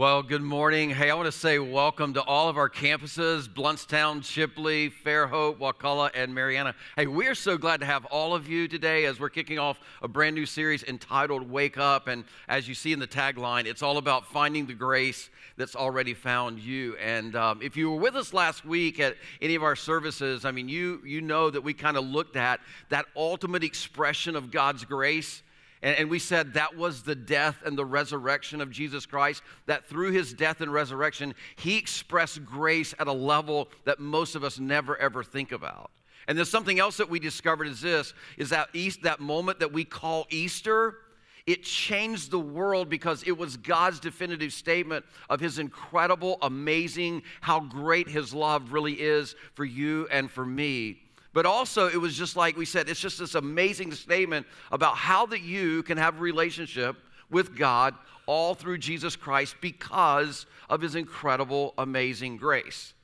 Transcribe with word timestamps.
Well, 0.00 0.22
good 0.22 0.40
morning. 0.40 0.88
Hey, 0.88 1.10
I 1.10 1.14
want 1.14 1.26
to 1.26 1.38
say 1.38 1.58
welcome 1.58 2.14
to 2.14 2.22
all 2.22 2.48
of 2.48 2.56
our 2.56 2.70
campuses 2.70 3.46
Blountstown, 3.46 4.22
Chipley, 4.22 4.90
Fairhope, 4.90 5.58
Wakulla, 5.58 6.10
and 6.14 6.34
Marianna. 6.34 6.74
Hey, 6.96 7.06
we're 7.06 7.34
so 7.34 7.58
glad 7.58 7.80
to 7.80 7.86
have 7.86 8.06
all 8.06 8.34
of 8.34 8.48
you 8.48 8.66
today 8.66 9.04
as 9.04 9.20
we're 9.20 9.28
kicking 9.28 9.58
off 9.58 9.78
a 10.00 10.08
brand 10.08 10.34
new 10.34 10.46
series 10.46 10.84
entitled 10.84 11.50
Wake 11.50 11.76
Up. 11.76 12.08
And 12.08 12.24
as 12.48 12.66
you 12.66 12.74
see 12.74 12.94
in 12.94 12.98
the 12.98 13.06
tagline, 13.06 13.66
it's 13.66 13.82
all 13.82 13.98
about 13.98 14.26
finding 14.26 14.64
the 14.64 14.72
grace 14.72 15.28
that's 15.58 15.76
already 15.76 16.14
found 16.14 16.60
you. 16.60 16.96
And 16.96 17.36
um, 17.36 17.60
if 17.60 17.76
you 17.76 17.90
were 17.90 17.98
with 17.98 18.16
us 18.16 18.32
last 18.32 18.64
week 18.64 19.00
at 19.00 19.16
any 19.42 19.54
of 19.54 19.62
our 19.62 19.76
services, 19.76 20.46
I 20.46 20.50
mean, 20.50 20.70
you, 20.70 21.02
you 21.04 21.20
know 21.20 21.50
that 21.50 21.60
we 21.60 21.74
kind 21.74 21.98
of 21.98 22.06
looked 22.06 22.36
at 22.36 22.60
that 22.88 23.04
ultimate 23.14 23.64
expression 23.64 24.34
of 24.34 24.50
God's 24.50 24.86
grace 24.86 25.42
and, 25.82 25.96
and, 25.96 26.10
we 26.10 26.18
said 26.18 26.54
that 26.54 26.76
was 26.76 27.02
the 27.02 27.14
death 27.14 27.62
and 27.64 27.76
the 27.76 27.84
resurrection 27.84 28.60
of 28.60 28.70
Jesus 28.70 29.06
Christ, 29.06 29.42
that 29.66 29.88
through 29.88 30.12
his 30.12 30.34
death 30.34 30.60
and 30.60 30.72
resurrection, 30.72 31.34
he 31.56 31.78
expressed 31.78 32.44
grace 32.44 32.94
at 32.98 33.06
a 33.06 33.12
level 33.12 33.70
that 33.84 33.98
most 33.98 34.34
of 34.34 34.44
us 34.44 34.58
never 34.58 34.96
ever 34.98 35.24
think 35.24 35.52
about. 35.52 35.90
And 36.28 36.36
there's 36.36 36.50
something 36.50 36.78
else 36.78 36.98
that 36.98 37.08
we 37.08 37.18
discovered 37.18 37.66
is 37.66 37.80
this 37.80 38.14
is 38.36 38.50
that 38.50 38.68
East, 38.72 39.02
that 39.02 39.20
moment 39.20 39.60
that 39.60 39.72
we 39.72 39.84
call 39.84 40.26
Easter, 40.30 40.98
it 41.46 41.62
changed 41.62 42.30
the 42.30 42.38
world 42.38 42.88
because 42.88 43.22
it 43.24 43.36
was 43.36 43.56
God's 43.56 43.98
definitive 44.00 44.52
statement 44.52 45.04
of 45.28 45.40
his 45.40 45.58
incredible, 45.58 46.38
amazing, 46.42 47.22
how 47.40 47.60
great 47.60 48.08
his 48.08 48.34
love 48.34 48.72
really 48.72 48.92
is 48.92 49.34
for 49.54 49.64
you 49.64 50.06
and 50.10 50.30
for 50.30 50.44
me. 50.44 51.00
But 51.32 51.46
also, 51.46 51.88
it 51.88 52.00
was 52.00 52.16
just 52.16 52.36
like 52.36 52.56
we 52.56 52.64
said, 52.64 52.88
it's 52.88 53.00
just 53.00 53.18
this 53.18 53.34
amazing 53.34 53.92
statement 53.92 54.46
about 54.72 54.96
how 54.96 55.26
that 55.26 55.42
you 55.42 55.82
can 55.84 55.96
have 55.96 56.16
a 56.16 56.20
relationship 56.20 56.96
with 57.30 57.56
God 57.56 57.94
all 58.26 58.54
through 58.54 58.78
Jesus 58.78 59.16
Christ 59.16 59.56
because 59.60 60.46
of 60.68 60.80
his 60.80 60.94
incredible, 60.94 61.74
amazing 61.78 62.36
grace. 62.36 62.94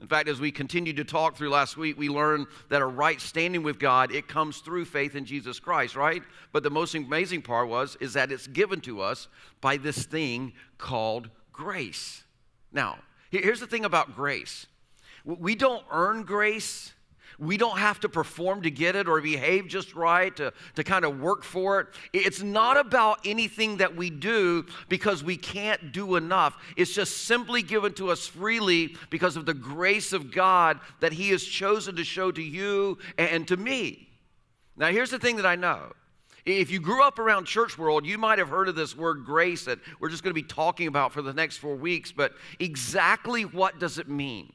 In 0.00 0.06
fact, 0.06 0.28
as 0.28 0.40
we 0.40 0.52
continued 0.52 0.96
to 0.96 1.04
talk 1.04 1.36
through 1.36 1.50
last 1.50 1.76
week, 1.76 1.98
we 1.98 2.08
learned 2.08 2.46
that 2.68 2.82
a 2.82 2.86
right 2.86 3.20
standing 3.20 3.64
with 3.64 3.80
God, 3.80 4.12
it 4.12 4.28
comes 4.28 4.58
through 4.58 4.84
faith 4.84 5.16
in 5.16 5.24
Jesus 5.24 5.58
Christ, 5.58 5.96
right? 5.96 6.22
But 6.52 6.62
the 6.62 6.70
most 6.70 6.94
amazing 6.94 7.42
part 7.42 7.68
was 7.68 7.96
is 8.00 8.12
that 8.12 8.30
it's 8.30 8.46
given 8.46 8.80
to 8.82 9.00
us 9.00 9.26
by 9.60 9.76
this 9.76 10.04
thing 10.04 10.52
called 10.78 11.30
grace. 11.52 12.22
Now, 12.70 12.98
here's 13.30 13.58
the 13.58 13.66
thing 13.66 13.84
about 13.84 14.14
grace. 14.14 14.66
We 15.24 15.56
don't 15.56 15.84
earn 15.90 16.22
grace 16.22 16.92
we 17.38 17.56
don't 17.56 17.78
have 17.78 18.00
to 18.00 18.08
perform 18.08 18.62
to 18.62 18.70
get 18.70 18.96
it 18.96 19.08
or 19.08 19.20
behave 19.20 19.68
just 19.68 19.94
right 19.94 20.34
to, 20.36 20.52
to 20.74 20.84
kind 20.84 21.04
of 21.04 21.20
work 21.20 21.44
for 21.44 21.80
it. 21.80 21.86
It's 22.12 22.42
not 22.42 22.76
about 22.76 23.20
anything 23.24 23.76
that 23.76 23.94
we 23.94 24.10
do 24.10 24.66
because 24.88 25.22
we 25.22 25.36
can't 25.36 25.92
do 25.92 26.16
enough. 26.16 26.56
It's 26.76 26.92
just 26.92 27.24
simply 27.24 27.62
given 27.62 27.94
to 27.94 28.10
us 28.10 28.26
freely 28.26 28.96
because 29.10 29.36
of 29.36 29.46
the 29.46 29.54
grace 29.54 30.12
of 30.12 30.32
God 30.32 30.80
that 31.00 31.12
He 31.12 31.30
has 31.30 31.44
chosen 31.44 31.96
to 31.96 32.04
show 32.04 32.32
to 32.32 32.42
you 32.42 32.98
and 33.16 33.46
to 33.48 33.56
me. 33.56 34.08
Now, 34.76 34.88
here's 34.88 35.10
the 35.10 35.18
thing 35.18 35.36
that 35.36 35.46
I 35.46 35.56
know. 35.56 35.92
If 36.44 36.70
you 36.70 36.80
grew 36.80 37.02
up 37.02 37.18
around 37.18 37.44
church 37.44 37.76
world, 37.76 38.06
you 38.06 38.16
might 38.16 38.38
have 38.38 38.48
heard 38.48 38.68
of 38.68 38.74
this 38.74 38.96
word 38.96 39.24
grace 39.24 39.64
that 39.66 39.78
we're 40.00 40.08
just 40.08 40.22
going 40.22 40.30
to 40.30 40.40
be 40.40 40.46
talking 40.46 40.86
about 40.86 41.12
for 41.12 41.20
the 41.20 41.34
next 41.34 41.58
four 41.58 41.76
weeks, 41.76 42.10
but 42.10 42.32
exactly 42.58 43.44
what 43.44 43.78
does 43.78 43.98
it 43.98 44.08
mean? 44.08 44.52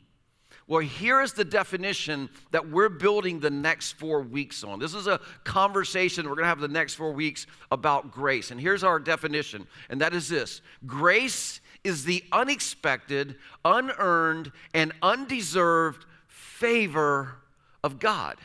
Well, 0.67 0.79
here 0.79 1.21
is 1.21 1.33
the 1.33 1.43
definition 1.43 2.29
that 2.51 2.69
we're 2.69 2.89
building 2.89 3.39
the 3.39 3.49
next 3.49 3.93
four 3.93 4.21
weeks 4.21 4.63
on. 4.63 4.79
This 4.79 4.93
is 4.93 5.07
a 5.07 5.19
conversation 5.43 6.25
we're 6.25 6.35
going 6.35 6.43
to 6.43 6.49
have 6.49 6.61
the 6.61 6.67
next 6.67 6.93
four 6.95 7.11
weeks 7.11 7.47
about 7.71 8.11
grace. 8.11 8.49
And 8.49 8.59
here's 8.59 8.83
our 8.83 8.99
definition, 8.99 9.67
and 9.89 9.99
that 10.01 10.13
is 10.13 10.29
this 10.29 10.61
grace 10.85 11.59
is 11.83 12.05
the 12.05 12.23
unexpected, 12.31 13.35
unearned, 13.65 14.51
and 14.73 14.93
undeserved 15.01 16.05
favor 16.27 17.35
of 17.83 17.99
God. 17.99 18.37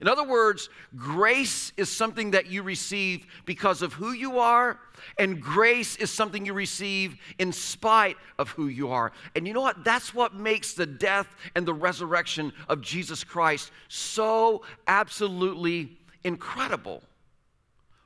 In 0.00 0.06
other 0.08 0.22
words, 0.22 0.68
grace 0.96 1.72
is 1.76 1.88
something 1.88 2.30
that 2.30 2.46
you 2.46 2.62
receive 2.62 3.26
because 3.44 3.82
of 3.82 3.92
who 3.92 4.12
you 4.12 4.38
are, 4.38 4.78
and 5.18 5.40
grace 5.40 5.96
is 5.96 6.10
something 6.10 6.46
you 6.46 6.52
receive 6.54 7.16
in 7.38 7.52
spite 7.52 8.16
of 8.38 8.50
who 8.50 8.68
you 8.68 8.90
are. 8.90 9.12
And 9.34 9.46
you 9.46 9.54
know 9.54 9.60
what? 9.60 9.84
That's 9.84 10.14
what 10.14 10.34
makes 10.34 10.74
the 10.74 10.86
death 10.86 11.34
and 11.56 11.66
the 11.66 11.74
resurrection 11.74 12.52
of 12.68 12.80
Jesus 12.80 13.24
Christ 13.24 13.72
so 13.88 14.62
absolutely 14.86 15.98
incredible. 16.22 17.02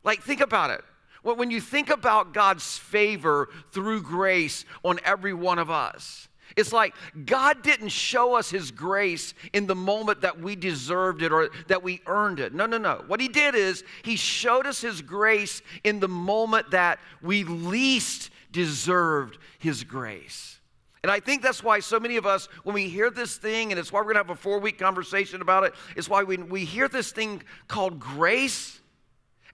Like, 0.02 0.22
think 0.22 0.40
about 0.40 0.70
it. 0.70 0.82
When 1.22 1.50
you 1.50 1.60
think 1.60 1.90
about 1.90 2.34
God's 2.34 2.78
favor 2.78 3.48
through 3.70 4.02
grace 4.02 4.64
on 4.84 4.98
every 5.04 5.34
one 5.34 5.58
of 5.58 5.70
us, 5.70 6.26
it's 6.56 6.72
like 6.72 6.94
God 7.24 7.62
didn't 7.62 7.88
show 7.88 8.34
us 8.34 8.50
His 8.50 8.70
grace 8.70 9.34
in 9.52 9.66
the 9.66 9.74
moment 9.74 10.20
that 10.22 10.40
we 10.40 10.56
deserved 10.56 11.22
it 11.22 11.32
or 11.32 11.50
that 11.68 11.82
we 11.82 12.00
earned 12.06 12.40
it. 12.40 12.54
No, 12.54 12.66
no, 12.66 12.78
no. 12.78 13.04
What 13.06 13.20
He 13.20 13.28
did 13.28 13.54
is 13.54 13.84
He 14.02 14.16
showed 14.16 14.66
us 14.66 14.80
His 14.80 15.02
grace 15.02 15.62
in 15.84 16.00
the 16.00 16.08
moment 16.08 16.70
that 16.70 16.98
we 17.22 17.44
least 17.44 18.30
deserved 18.50 19.38
His 19.58 19.84
grace. 19.84 20.60
And 21.02 21.10
I 21.10 21.18
think 21.18 21.42
that's 21.42 21.64
why 21.64 21.80
so 21.80 21.98
many 21.98 22.16
of 22.16 22.26
us, 22.26 22.46
when 22.62 22.74
we 22.74 22.88
hear 22.88 23.10
this 23.10 23.36
thing, 23.36 23.72
and 23.72 23.78
it's 23.78 23.92
why 23.92 24.00
we're 24.00 24.12
going 24.12 24.14
to 24.14 24.20
have 24.20 24.30
a 24.30 24.36
four 24.36 24.60
week 24.60 24.78
conversation 24.78 25.42
about 25.42 25.64
it, 25.64 25.74
it's 25.96 26.08
why 26.08 26.22
when 26.22 26.48
we 26.48 26.64
hear 26.64 26.88
this 26.88 27.10
thing 27.10 27.42
called 27.66 27.98
grace, 27.98 28.80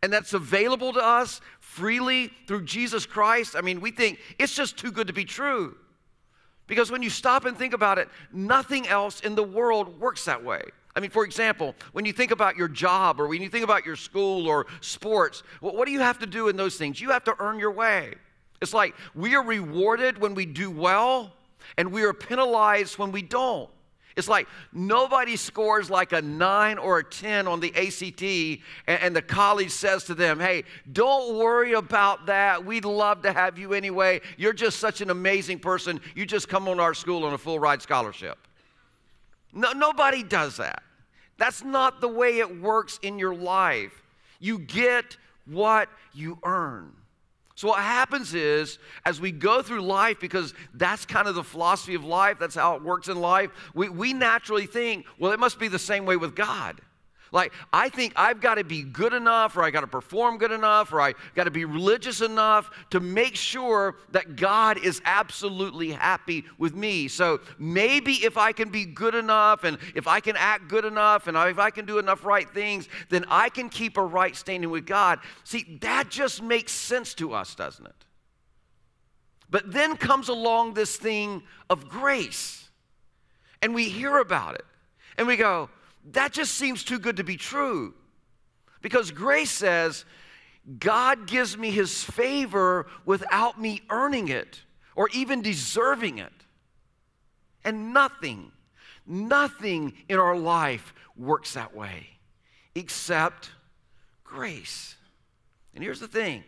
and 0.02 0.12
that's 0.12 0.34
available 0.34 0.92
to 0.92 1.00
us 1.00 1.40
freely 1.58 2.30
through 2.46 2.64
Jesus 2.64 3.06
Christ, 3.06 3.56
I 3.56 3.62
mean, 3.62 3.80
we 3.80 3.90
think 3.90 4.18
it's 4.38 4.54
just 4.54 4.76
too 4.76 4.92
good 4.92 5.06
to 5.06 5.12
be 5.12 5.24
true. 5.24 5.76
Because 6.68 6.92
when 6.92 7.02
you 7.02 7.10
stop 7.10 7.46
and 7.46 7.56
think 7.56 7.72
about 7.72 7.98
it, 7.98 8.08
nothing 8.32 8.86
else 8.86 9.20
in 9.20 9.34
the 9.34 9.42
world 9.42 9.98
works 9.98 10.24
that 10.26 10.44
way. 10.44 10.62
I 10.94 11.00
mean, 11.00 11.10
for 11.10 11.24
example, 11.24 11.74
when 11.92 12.04
you 12.04 12.12
think 12.12 12.30
about 12.30 12.56
your 12.56 12.68
job 12.68 13.20
or 13.20 13.26
when 13.26 13.42
you 13.42 13.48
think 13.48 13.64
about 13.64 13.84
your 13.84 13.96
school 13.96 14.46
or 14.46 14.66
sports, 14.80 15.42
what 15.60 15.86
do 15.86 15.92
you 15.92 16.00
have 16.00 16.18
to 16.20 16.26
do 16.26 16.48
in 16.48 16.56
those 16.56 16.76
things? 16.76 17.00
You 17.00 17.10
have 17.10 17.24
to 17.24 17.34
earn 17.40 17.58
your 17.58 17.72
way. 17.72 18.14
It's 18.60 18.74
like 18.74 18.94
we 19.14 19.34
are 19.34 19.42
rewarded 19.42 20.18
when 20.18 20.34
we 20.34 20.44
do 20.44 20.70
well, 20.70 21.32
and 21.76 21.92
we 21.92 22.02
are 22.02 22.12
penalized 22.12 22.98
when 22.98 23.12
we 23.12 23.22
don't. 23.22 23.70
It's 24.18 24.26
like 24.26 24.48
nobody 24.72 25.36
scores 25.36 25.90
like 25.90 26.12
a 26.12 26.20
nine 26.20 26.76
or 26.76 26.98
a 26.98 27.04
10 27.04 27.46
on 27.46 27.60
the 27.60 27.72
ACT, 27.76 28.20
and, 28.88 29.00
and, 29.00 29.14
the 29.14 29.22
college 29.22 29.70
says 29.70 30.02
to 30.04 30.14
them, 30.14 30.40
Hey, 30.40 30.64
don't 30.92 31.38
worry 31.38 31.74
about 31.74 32.26
that. 32.26 32.64
We'd 32.64 32.84
love 32.84 33.22
to 33.22 33.32
have 33.32 33.58
you 33.58 33.74
anyway. 33.74 34.20
You're 34.36 34.52
just 34.52 34.80
such 34.80 35.00
an 35.02 35.10
amazing 35.10 35.60
person. 35.60 36.00
You 36.16 36.26
just 36.26 36.48
come 36.48 36.66
on 36.66 36.80
our 36.80 36.94
school 36.94 37.24
on 37.24 37.32
a 37.32 37.38
full 37.38 37.60
ride 37.60 37.80
scholarship. 37.80 38.38
No, 39.52 39.70
nobody 39.70 40.24
does 40.24 40.56
that. 40.56 40.82
That's 41.36 41.62
not 41.62 42.00
the 42.00 42.08
way 42.08 42.38
it 42.38 42.60
works 42.60 42.98
in 43.02 43.20
your 43.20 43.36
life. 43.36 44.02
You 44.40 44.58
get 44.58 45.16
what 45.46 45.88
you 46.12 46.40
earn. 46.42 46.92
So, 47.58 47.66
what 47.66 47.80
happens 47.80 48.34
is, 48.34 48.78
as 49.04 49.20
we 49.20 49.32
go 49.32 49.62
through 49.62 49.80
life, 49.80 50.20
because 50.20 50.54
that's 50.74 51.04
kind 51.04 51.26
of 51.26 51.34
the 51.34 51.42
philosophy 51.42 51.96
of 51.96 52.04
life, 52.04 52.38
that's 52.38 52.54
how 52.54 52.76
it 52.76 52.84
works 52.84 53.08
in 53.08 53.20
life, 53.20 53.50
we, 53.74 53.88
we 53.88 54.12
naturally 54.12 54.66
think, 54.66 55.06
well, 55.18 55.32
it 55.32 55.40
must 55.40 55.58
be 55.58 55.66
the 55.66 55.76
same 55.76 56.06
way 56.06 56.16
with 56.16 56.36
God. 56.36 56.80
Like, 57.32 57.52
I 57.72 57.88
think 57.88 58.12
I've 58.16 58.40
got 58.40 58.54
to 58.54 58.64
be 58.64 58.82
good 58.82 59.12
enough, 59.12 59.56
or 59.56 59.62
I 59.62 59.70
got 59.70 59.82
to 59.82 59.86
perform 59.86 60.38
good 60.38 60.52
enough, 60.52 60.92
or 60.92 61.00
I 61.00 61.14
got 61.34 61.44
to 61.44 61.50
be 61.50 61.64
religious 61.64 62.20
enough 62.20 62.70
to 62.90 63.00
make 63.00 63.34
sure 63.34 63.96
that 64.12 64.36
God 64.36 64.78
is 64.78 65.02
absolutely 65.04 65.92
happy 65.92 66.44
with 66.58 66.74
me. 66.74 67.08
So 67.08 67.40
maybe 67.58 68.14
if 68.24 68.38
I 68.38 68.52
can 68.52 68.70
be 68.70 68.84
good 68.84 69.14
enough, 69.14 69.64
and 69.64 69.78
if 69.94 70.06
I 70.06 70.20
can 70.20 70.36
act 70.36 70.68
good 70.68 70.84
enough, 70.84 71.26
and 71.26 71.36
if 71.36 71.58
I 71.58 71.70
can 71.70 71.84
do 71.84 71.98
enough 71.98 72.24
right 72.24 72.48
things, 72.48 72.88
then 73.10 73.24
I 73.28 73.48
can 73.48 73.68
keep 73.68 73.96
a 73.96 74.02
right 74.02 74.34
standing 74.34 74.70
with 74.70 74.86
God. 74.86 75.18
See, 75.44 75.78
that 75.82 76.08
just 76.08 76.42
makes 76.42 76.72
sense 76.72 77.14
to 77.14 77.34
us, 77.34 77.54
doesn't 77.54 77.86
it? 77.86 78.04
But 79.50 79.72
then 79.72 79.96
comes 79.96 80.28
along 80.28 80.74
this 80.74 80.96
thing 80.96 81.42
of 81.70 81.88
grace, 81.88 82.68
and 83.62 83.74
we 83.74 83.88
hear 83.88 84.18
about 84.18 84.54
it, 84.54 84.64
and 85.16 85.26
we 85.26 85.36
go, 85.36 85.70
that 86.12 86.32
just 86.32 86.54
seems 86.54 86.84
too 86.84 86.98
good 86.98 87.16
to 87.16 87.24
be 87.24 87.36
true. 87.36 87.94
Because 88.80 89.10
grace 89.10 89.50
says, 89.50 90.04
God 90.78 91.26
gives 91.26 91.56
me 91.56 91.70
his 91.70 92.04
favor 92.04 92.86
without 93.04 93.60
me 93.60 93.82
earning 93.90 94.28
it 94.28 94.62
or 94.94 95.08
even 95.14 95.42
deserving 95.42 96.18
it. 96.18 96.32
And 97.64 97.92
nothing, 97.92 98.52
nothing 99.06 99.94
in 100.08 100.18
our 100.18 100.36
life 100.36 100.94
works 101.16 101.54
that 101.54 101.74
way 101.74 102.08
except 102.74 103.50
grace. 104.24 104.96
And 105.74 105.82
here's 105.82 106.00
the 106.00 106.08
thing 106.08 106.44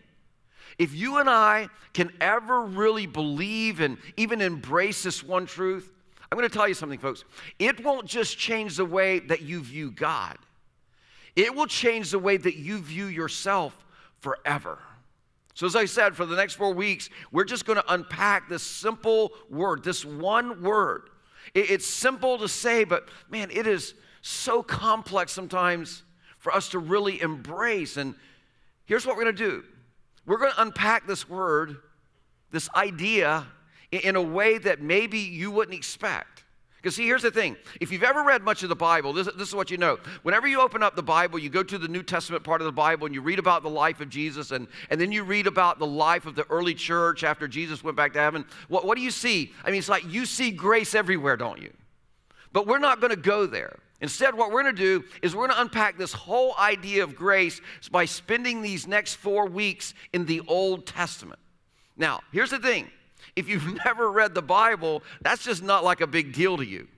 if 0.78 0.94
you 0.94 1.18
and 1.18 1.28
I 1.28 1.68
can 1.92 2.12
ever 2.20 2.62
really 2.62 3.06
believe 3.06 3.80
and 3.80 3.98
even 4.16 4.40
embrace 4.40 5.02
this 5.02 5.22
one 5.22 5.46
truth, 5.46 5.92
I'm 6.30 6.38
going 6.38 6.48
to 6.48 6.54
tell 6.54 6.68
you 6.68 6.74
something, 6.74 6.98
folks. 6.98 7.24
It 7.58 7.82
won't 7.82 8.06
just 8.06 8.38
change 8.38 8.76
the 8.76 8.84
way 8.84 9.18
that 9.18 9.42
you 9.42 9.62
view 9.62 9.90
God, 9.90 10.38
it 11.36 11.54
will 11.54 11.66
change 11.66 12.10
the 12.10 12.18
way 12.18 12.36
that 12.36 12.56
you 12.56 12.78
view 12.78 13.06
yourself 13.06 13.76
forever. 14.20 14.78
So, 15.54 15.66
as 15.66 15.76
I 15.76 15.84
said, 15.84 16.16
for 16.16 16.24
the 16.24 16.36
next 16.36 16.54
four 16.54 16.72
weeks, 16.72 17.10
we're 17.32 17.44
just 17.44 17.66
going 17.66 17.76
to 17.76 17.92
unpack 17.92 18.48
this 18.48 18.62
simple 18.62 19.32
word, 19.50 19.84
this 19.84 20.04
one 20.04 20.62
word. 20.62 21.10
It's 21.54 21.86
simple 21.86 22.38
to 22.38 22.48
say, 22.48 22.84
but 22.84 23.08
man, 23.28 23.50
it 23.50 23.66
is 23.66 23.94
so 24.22 24.62
complex 24.62 25.32
sometimes 25.32 26.02
for 26.38 26.54
us 26.54 26.68
to 26.70 26.78
really 26.78 27.20
embrace. 27.20 27.96
And 27.96 28.14
here's 28.84 29.06
what 29.06 29.16
we're 29.16 29.24
going 29.24 29.36
to 29.36 29.50
do 29.50 29.64
we're 30.26 30.38
going 30.38 30.52
to 30.52 30.62
unpack 30.62 31.06
this 31.06 31.28
word, 31.28 31.76
this 32.50 32.68
idea, 32.74 33.46
in 33.92 34.16
a 34.16 34.22
way 34.22 34.58
that 34.58 34.80
maybe 34.80 35.18
you 35.18 35.50
wouldn't 35.50 35.76
expect. 35.76 36.44
Because, 36.76 36.96
see, 36.96 37.04
here's 37.04 37.22
the 37.22 37.30
thing. 37.30 37.56
If 37.78 37.92
you've 37.92 38.02
ever 38.02 38.22
read 38.22 38.42
much 38.42 38.62
of 38.62 38.70
the 38.70 38.76
Bible, 38.76 39.12
this, 39.12 39.28
this, 39.36 39.48
is 39.48 39.54
what 39.54 39.70
you 39.70 39.76
know. 39.76 39.98
Whenever 40.22 40.48
you 40.48 40.62
open 40.62 40.82
up 40.82 40.96
the 40.96 41.02
Bible, 41.02 41.38
you 41.38 41.50
go 41.50 41.62
to 41.62 41.76
the 41.76 41.88
New 41.88 42.02
Testament 42.02 42.42
part 42.42 42.62
of 42.62 42.64
the 42.64 42.72
Bible 42.72 43.04
and 43.04 43.14
you 43.14 43.20
read 43.20 43.38
about 43.38 43.62
the 43.62 43.68
life 43.68 44.00
of 44.00 44.08
Jesus, 44.08 44.50
and, 44.50 44.66
and 44.88 44.98
then 44.98 45.12
you 45.12 45.22
read 45.22 45.46
about 45.46 45.78
the 45.78 45.86
life 45.86 46.24
of 46.24 46.34
the 46.34 46.46
early 46.48 46.72
church 46.72 47.22
after 47.22 47.46
Jesus 47.46 47.84
went 47.84 47.98
back 47.98 48.14
to 48.14 48.18
heaven. 48.18 48.46
What, 48.68 48.86
what 48.86 48.96
do 48.96 49.02
you 49.02 49.10
see? 49.10 49.52
I 49.62 49.70
mean, 49.70 49.78
it's 49.78 49.90
like 49.90 50.10
you 50.10 50.24
see 50.24 50.50
grace 50.50 50.94
everywhere, 50.94 51.36
don't 51.36 51.60
you? 51.60 51.70
But 52.54 52.66
we're 52.66 52.78
not 52.78 53.00
going 53.00 53.10
to 53.10 53.20
go 53.20 53.44
there. 53.44 53.78
Instead, 54.00 54.34
what 54.34 54.50
we're 54.50 54.62
going 54.62 54.74
to 54.74 54.82
do 54.82 55.04
is 55.20 55.36
we're 55.36 55.48
going 55.48 55.56
to 55.56 55.60
unpack 55.60 55.98
this 55.98 56.14
whole 56.14 56.54
idea 56.58 57.04
of 57.04 57.14
grace 57.14 57.60
by 57.90 58.06
spending 58.06 58.62
these 58.62 58.86
next 58.86 59.16
four 59.16 59.46
weeks 59.46 59.92
in 60.14 60.24
the 60.24 60.40
Old 60.48 60.86
Testament. 60.86 61.38
Now, 61.98 62.20
here's 62.32 62.50
the 62.50 62.58
thing 62.58 62.90
if 63.36 63.48
you've 63.48 63.74
never 63.84 64.10
read 64.10 64.34
the 64.34 64.42
Bible, 64.42 65.02
that's 65.22 65.44
just 65.44 65.62
not 65.62 65.84
like 65.84 66.00
a 66.00 66.06
big 66.06 66.32
deal 66.32 66.56
to 66.56 66.64
you. 66.64 66.88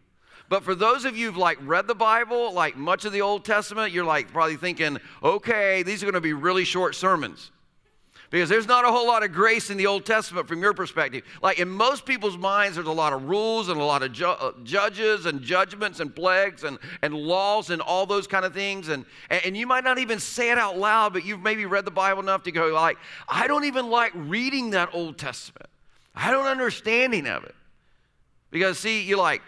But 0.49 0.65
for 0.65 0.75
those 0.75 1.07
of 1.07 1.17
you 1.17 1.29
who've 1.29 1.37
like 1.39 1.57
read 1.63 1.87
the 1.87 1.95
Bible, 1.95 2.53
like 2.53 2.77
much 2.77 3.07
of 3.07 3.13
the 3.13 3.23
Old 3.23 3.45
Testament, 3.45 3.93
you're 3.93 4.05
like 4.05 4.31
probably 4.33 4.57
thinking, 4.57 4.99
okay, 5.23 5.83
these 5.83 6.03
are 6.03 6.07
going 6.07 6.15
to 6.15 6.21
be 6.21 6.35
really 6.35 6.65
short 6.65 6.95
sermons. 6.95 7.51
Because 8.29 8.49
there's 8.49 8.67
not 8.67 8.87
a 8.87 8.89
whole 8.89 9.07
lot 9.07 9.23
of 9.23 9.33
grace 9.33 9.69
in 9.69 9.77
the 9.77 9.87
Old 9.87 10.07
Testament 10.07 10.49
from 10.49 10.63
your 10.63 10.73
perspective. 10.73 11.23
Like 11.43 11.59
in 11.59 11.69
most 11.69 12.07
people's 12.07 12.39
minds, 12.39 12.77
there's 12.77 12.87
a 12.87 12.93
lot 12.93 13.13
of 13.13 13.25
rules 13.25 13.69
and 13.69 13.79
a 13.79 13.85
lot 13.85 14.03
of 14.03 14.13
ju- 14.13 14.27
uh, 14.27 14.53
judges 14.63 15.27
and 15.27 15.43
judgments 15.43 16.01
and 16.01 16.15
plagues 16.15 16.65
and, 16.65 16.79
and 17.03 17.15
laws 17.15 17.69
and 17.69 17.83
all 17.83 18.07
those 18.07 18.27
kind 18.27 18.47
of 18.47 18.55
things. 18.55 18.89
And, 18.89 19.05
and 19.29 19.55
you 19.55 19.67
might 19.67 19.85
not 19.85 19.99
even 19.99 20.19
say 20.19 20.51
it 20.51 20.57
out 20.57 20.79
loud, 20.79 21.13
but 21.13 21.27
you've 21.27 21.43
maybe 21.43 21.67
read 21.67 21.85
the 21.85 21.91
Bible 21.91 22.23
enough 22.23 22.43
to 22.45 22.53
go 22.53 22.69
like, 22.69 22.97
I 23.29 23.47
don't 23.47 23.65
even 23.65 23.91
like 23.91 24.13
reading 24.15 24.71
that 24.71 24.91
Old 24.95 25.19
Testament. 25.19 25.69
I 26.15 26.31
don't 26.31 26.47
understanding 26.47 27.27
of 27.27 27.45
it. 27.45 27.55
Because 28.51 28.79
see, 28.79 29.03
you're 29.03 29.19
like, 29.19 29.43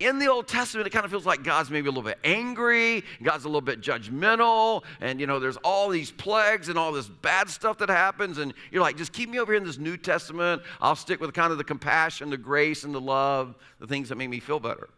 in 0.00 0.20
the 0.20 0.28
Old 0.28 0.46
Testament, 0.46 0.86
it 0.86 0.90
kind 0.90 1.04
of 1.04 1.10
feels 1.10 1.26
like 1.26 1.42
God's 1.42 1.70
maybe 1.70 1.88
a 1.88 1.90
little 1.90 2.04
bit 2.04 2.18
angry, 2.22 3.02
God's 3.20 3.44
a 3.44 3.48
little 3.48 3.60
bit 3.60 3.80
judgmental, 3.80 4.84
and 5.00 5.18
you 5.18 5.26
know, 5.26 5.40
there's 5.40 5.56
all 5.58 5.88
these 5.88 6.12
plagues 6.12 6.68
and 6.68 6.78
all 6.78 6.92
this 6.92 7.08
bad 7.08 7.50
stuff 7.50 7.78
that 7.78 7.88
happens, 7.88 8.38
and 8.38 8.54
you're 8.70 8.82
like, 8.82 8.96
just 8.96 9.12
keep 9.12 9.28
me 9.28 9.40
over 9.40 9.52
here 9.52 9.60
in 9.60 9.66
this 9.66 9.78
New 9.78 9.96
Testament. 9.96 10.62
I'll 10.80 10.94
stick 10.94 11.20
with 11.20 11.34
kind 11.34 11.50
of 11.50 11.58
the 11.58 11.64
compassion, 11.64 12.30
the 12.30 12.36
grace, 12.36 12.84
and 12.84 12.94
the 12.94 13.00
love, 13.00 13.56
the 13.80 13.88
things 13.88 14.08
that 14.10 14.14
make 14.14 14.30
me 14.30 14.38
feel 14.38 14.60
better. 14.60 14.88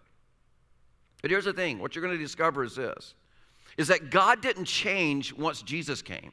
But 1.22 1.30
here's 1.30 1.46
the 1.46 1.52
thing 1.54 1.78
what 1.78 1.94
you're 1.94 2.04
going 2.04 2.16
to 2.16 2.22
discover 2.22 2.62
is 2.64 2.76
this 2.76 3.14
is 3.78 3.88
that 3.88 4.10
God 4.10 4.42
didn't 4.42 4.66
change 4.66 5.32
once 5.32 5.62
Jesus 5.62 6.02
came. 6.02 6.32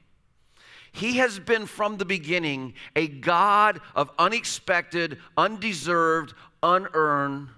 He 0.97 1.17
has 1.17 1.37
been 1.37 1.67
from 1.67 1.97
the 1.97 2.05
beginning 2.05 2.73
a 2.95 3.07
God 3.07 3.81
of 3.95 4.09
unexpected, 4.17 5.19
undeserved, 5.37 6.33
unearned 6.63 7.49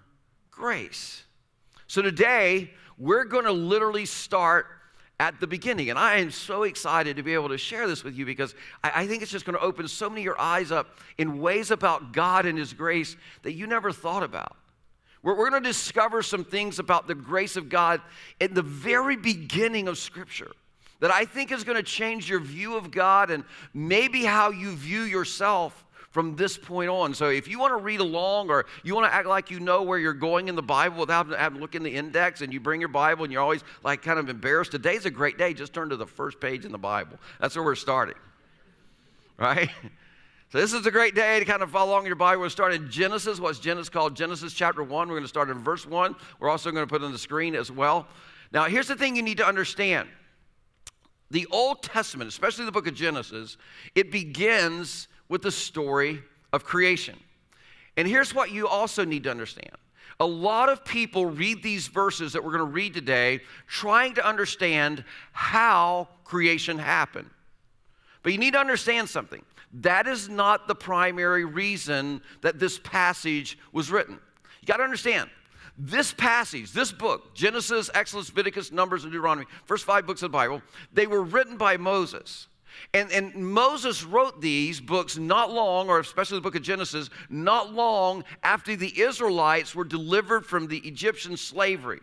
grace. 0.51 1.24
So 1.88 2.01
today, 2.01 2.71
we're 2.97 3.24
going 3.24 3.45
to 3.45 3.53
literally 3.53 4.06
start 4.06 4.68
at 5.21 5.39
the 5.39 5.47
beginning. 5.47 5.89
And 5.89 5.97
I 5.97 6.18
am 6.18 6.31
so 6.31 6.63
excited 6.63 7.15
to 7.15 7.24
be 7.24 7.33
able 7.33 7.47
to 7.47 7.57
share 7.57 7.88
this 7.88 8.03
with 8.03 8.13
you 8.18 8.25
because 8.25 8.56
I, 8.83 8.91
I 8.94 9.07
think 9.07 9.24
it's 9.24 9.31
just 9.31 9.45
going 9.45 9.57
to 9.57 9.63
open 9.63 9.88
so 9.88 10.09
many 10.09 10.19
of 10.19 10.25
your 10.25 10.42
eyes 10.42 10.69
up 10.69 10.97
in 11.18 11.39
ways 11.39 11.71
about 11.71 12.12
God 12.12 12.45
and 12.45 12.59
His 12.59 12.74
grace 12.74 13.15
that 13.44 13.53
you 13.53 13.68
never 13.68 13.94
thought 13.94 14.24
about. 14.24 14.57
We're, 15.24 15.38
we're 15.38 15.50
going 15.50 15.63
to 15.63 15.69
discover 15.69 16.24
some 16.24 16.44
things 16.44 16.77
about 16.77 17.07
the 17.07 17.15
grace 17.15 17.56
of 17.56 17.69
God 17.69 18.01
in 18.42 18.53
the 18.53 18.63
very 18.63 19.15
beginning 19.15 19.88
of 19.88 19.97
Scripture 19.97 20.51
that 21.00 21.12
I 21.12 21.25
think 21.25 21.51
is 21.51 21.63
going 21.63 21.78
to 21.78 21.84
change 21.84 22.30
your 22.30 22.40
view 22.40 22.75
of 22.75 22.92
God 22.92 23.31
and 23.31 23.44
maybe 23.74 24.24
how 24.24 24.51
you 24.51 24.72
view 24.72 25.01
yourself 25.01 25.86
from 26.12 26.36
this 26.36 26.57
point 26.57 26.90
on. 26.90 27.13
So 27.13 27.30
if 27.30 27.48
you 27.48 27.60
want 27.60 27.72
to 27.72 27.84
read 27.84 28.00
along 28.00 28.50
or 28.50 28.66
you 28.84 28.96
want 28.96 29.06
to 29.06 29.13
act 29.13 29.28
like 29.28 29.51
you 29.51 29.60
know 29.60 29.84
where 29.84 30.00
you're 30.00 30.13
going 30.13 30.48
in 30.48 30.56
the 30.56 30.63
Bible 30.63 31.00
without 31.00 31.30
having 31.30 31.57
to 31.57 31.62
look 31.62 31.75
in 31.75 31.84
the 31.84 31.96
index 31.96 32.42
and 32.42 32.51
you 32.51 32.60
bring 32.60 32.80
your 32.80 32.90
Bible 32.90 33.24
and 33.24 33.31
you're 33.31 33.42
always 33.42 33.63
like 33.84 34.01
kind 34.01 34.19
of 34.19 34.28
embarrassed, 34.28 34.72
today's 34.72 35.06
a 35.06 35.12
great 35.12 35.38
day. 35.38 35.54
Just 35.54 35.74
turn 35.74 35.90
to 35.90 35.96
the 35.96 36.07
first 36.07 36.40
page 36.40 36.66
in 36.66 36.72
the 36.72 36.80
Bible. 36.80 37.18
That's 37.40 37.56
where 37.56 37.63
we're 37.63 37.75
starting. 37.75 38.16
Right? 39.38 39.69
So 40.52 40.57
this 40.57 40.74
is 40.74 40.84
a 40.88 40.92
great 40.92 41.13
day 41.13 41.40
to 41.40 41.45
kind 41.45 41.62
of 41.62 41.69
follow 41.69 41.92
along 41.92 42.02
in 42.02 42.07
your 42.07 42.16
Bible. 42.16 42.42
We're 42.42 42.50
starting 42.50 42.81
in 42.81 42.90
Genesis, 42.90 43.40
what's 43.40 43.60
Genesis 43.60 43.88
called 43.88 44.16
Genesis 44.16 44.52
chapter 44.52 44.81
1. 44.81 45.07
We're 45.07 45.13
going 45.13 45.24
to 45.24 45.28
start 45.28 45.52
in 45.52 45.60
verse 45.60 45.86
1. 45.86 46.16
We're 46.40 46.50
also 46.50 46.72
going 46.72 46.88
to 46.88 46.92
put 46.92 47.04
on 47.04 47.12
the 47.12 47.19
screen 47.19 47.54
as 47.54 47.72
well. 47.72 48.07
Now, 48.52 48.63
here's 48.63 48.88
the 48.88 48.95
thing 48.95 49.16
you 49.16 49.22
need 49.22 49.38
to 49.38 49.48
understand. 49.48 50.10
The 51.31 51.48
Old 51.52 51.84
Testament, 51.84 52.28
especially 52.28 52.66
the 52.66 52.72
book 52.72 52.88
of 52.88 52.96
Genesis, 52.96 53.58
it 53.96 54.12
begins 54.12 55.08
with 55.28 55.42
the 55.42 55.52
story 55.52 56.24
of 56.52 56.64
creation. 56.64 57.16
And 57.98 58.08
here's 58.08 58.34
what 58.34 58.52
you 58.52 58.68
also 58.68 59.06
need 59.06 59.24
to 59.24 59.31
understand. 59.31 59.76
A 60.20 60.26
lot 60.26 60.70
of 60.70 60.84
people 60.84 61.26
read 61.26 61.64
these 61.64 61.88
verses 61.88 62.34
that 62.34 62.44
we're 62.44 62.52
going 62.52 62.60
to 62.60 62.74
read 62.74 62.94
today 62.94 63.42
trying 63.68 64.16
to 64.16 64.28
understand 64.28 65.04
how 65.31 66.10
creation 66.26 66.78
happened. 66.78 67.30
But 68.24 68.34
you 68.34 68.38
need 68.38 68.54
to 68.54 68.60
understand 68.60 69.08
something. 69.08 69.42
That 69.74 70.08
is 70.08 70.28
not 70.28 70.68
the 70.68 70.76
primary 70.76 71.46
reason 71.46 72.22
that 72.42 72.60
this 72.60 72.80
passage 72.80 73.58
was 73.72 73.92
written. 73.92 74.20
You 74.62 74.66
got 74.66 74.78
to 74.78 74.84
understand, 74.84 75.30
this 75.80 76.12
passage, 76.12 76.74
this 76.74 76.92
book, 76.92 77.34
Genesis, 77.34 77.90
Exodus, 77.94 78.30
Leviticus, 78.30 78.72
Numbers, 78.72 79.06
and 79.06 79.14
Deuteronomy, 79.14 79.48
first 79.64 79.86
five 79.86 80.06
books 80.06 80.22
of 80.22 80.31
the 80.31 80.38
Bible, 80.38 80.62
they 80.92 81.08
were 81.08 81.24
written 81.24 81.56
by 81.56 81.78
Moses. 81.78 82.48
And, 82.94 83.12
and 83.12 83.34
Moses 83.36 84.04
wrote 84.04 84.42
these 84.42 84.81
books 84.81 85.18
not 85.18 85.52
long, 85.52 85.90
or 85.90 86.00
especially 86.00 86.38
the 86.38 86.42
book 86.42 86.56
of 86.56 86.62
Genesis, 86.62 87.10
not 87.30 87.74
long 87.74 88.26
after 88.44 88.76
the 88.76 89.00
Israelites 89.00 89.74
were 89.74 89.86
delivered 89.86 90.46
from 90.46 90.68
the 90.68 90.80
Egyptian 90.80 91.38
slavery. 91.38 92.02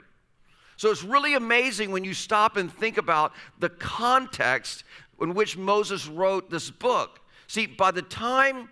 So 0.79 0.91
it's 0.91 1.05
really 1.05 1.35
amazing 1.35 1.91
when 1.91 2.05
you 2.05 2.15
stop 2.15 2.57
and 2.57 2.73
think 2.73 2.99
about 2.99 3.33
the 3.59 3.71
context 3.71 4.85
in 5.21 5.35
which 5.35 5.57
Moses 5.57 6.07
wrote 6.07 6.51
this 6.51 6.71
book. 6.71 7.21
See, 7.47 7.67
by 7.67 7.91
the 7.91 8.03
time 8.03 8.69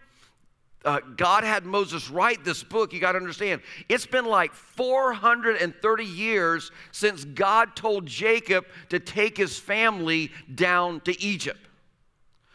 uh, 0.84 1.00
God 1.16 1.44
had 1.44 1.64
Moses 1.64 2.10
write 2.10 2.44
this 2.44 2.62
book, 2.62 2.92
you 2.92 3.00
got 3.00 3.12
to 3.12 3.18
understand, 3.18 3.62
it's 3.88 4.06
been 4.06 4.26
like 4.26 4.52
430 4.52 6.04
years 6.04 6.70
since 6.92 7.24
God 7.24 7.74
told 7.74 8.06
Jacob 8.06 8.66
to 8.90 8.98
take 8.98 9.36
his 9.36 9.58
family 9.58 10.30
down 10.54 11.00
to 11.00 11.20
Egypt. 11.22 11.60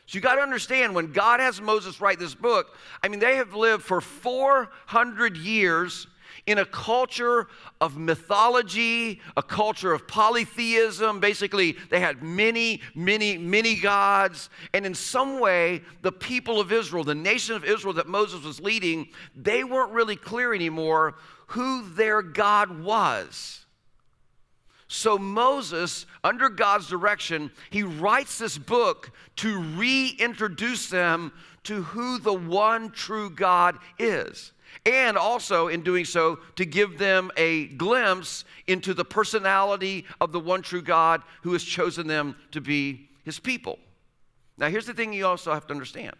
So 0.05 0.15
you 0.15 0.21
got 0.21 0.35
to 0.35 0.41
understand 0.41 0.95
when 0.95 1.11
God 1.11 1.39
has 1.39 1.61
Moses 1.61 2.01
write 2.01 2.17
this 2.17 2.33
book, 2.33 2.75
I 3.03 3.07
mean, 3.09 3.19
they 3.19 3.35
have 3.35 3.53
lived 3.53 3.83
for 3.83 4.01
400 4.01 5.37
years 5.37 6.07
in 6.49 6.57
a 6.57 6.65
culture 6.65 7.47
of 7.79 7.95
mythology, 7.95 9.21
a 9.37 9.43
culture 9.43 9.93
of 9.93 10.07
polytheism. 10.07 11.19
Basically, 11.19 11.77
they 11.91 11.99
had 11.99 12.23
many, 12.23 12.81
many, 12.95 13.37
many 13.37 13.75
gods. 13.75 14.49
And 14.73 14.83
in 14.83 14.95
some 14.95 15.39
way, 15.39 15.81
the 16.01 16.11
people 16.11 16.59
of 16.59 16.71
Israel, 16.71 17.03
the 17.03 17.13
nation 17.13 17.55
of 17.55 17.63
Israel 17.63 17.93
that 17.93 18.07
Moses 18.07 18.43
was 18.43 18.59
leading, 18.59 19.09
they 19.35 19.63
weren't 19.63 19.91
really 19.91 20.15
clear 20.15 20.53
anymore 20.53 21.15
who 21.47 21.87
their 21.89 22.23
God 22.23 22.79
was. 22.79 23.65
So 24.87 25.19
Moses, 25.19 26.07
under 26.23 26.49
God's 26.49 26.87
direction, 26.87 27.51
he 27.69 27.83
writes 27.83 28.39
this 28.39 28.57
book 28.57 29.11
to 29.35 29.59
reintroduce 29.59 30.89
them 30.89 31.31
to 31.65 31.83
who 31.83 32.17
the 32.17 32.33
one 32.33 32.89
true 32.89 33.29
God 33.29 33.77
is 33.99 34.51
and 34.85 35.17
also 35.17 35.67
in 35.67 35.81
doing 35.81 36.05
so 36.05 36.39
to 36.55 36.65
give 36.65 36.97
them 36.97 37.31
a 37.37 37.67
glimpse 37.67 38.45
into 38.67 38.93
the 38.93 39.05
personality 39.05 40.05
of 40.21 40.31
the 40.31 40.39
one 40.39 40.61
true 40.61 40.81
God 40.81 41.21
who 41.41 41.53
has 41.53 41.63
chosen 41.63 42.07
them 42.07 42.35
to 42.51 42.61
be 42.61 43.09
his 43.23 43.39
people. 43.39 43.79
Now, 44.57 44.69
here's 44.69 44.85
the 44.85 44.93
thing 44.93 45.13
you 45.13 45.25
also 45.25 45.53
have 45.53 45.67
to 45.67 45.73
understand. 45.73 46.15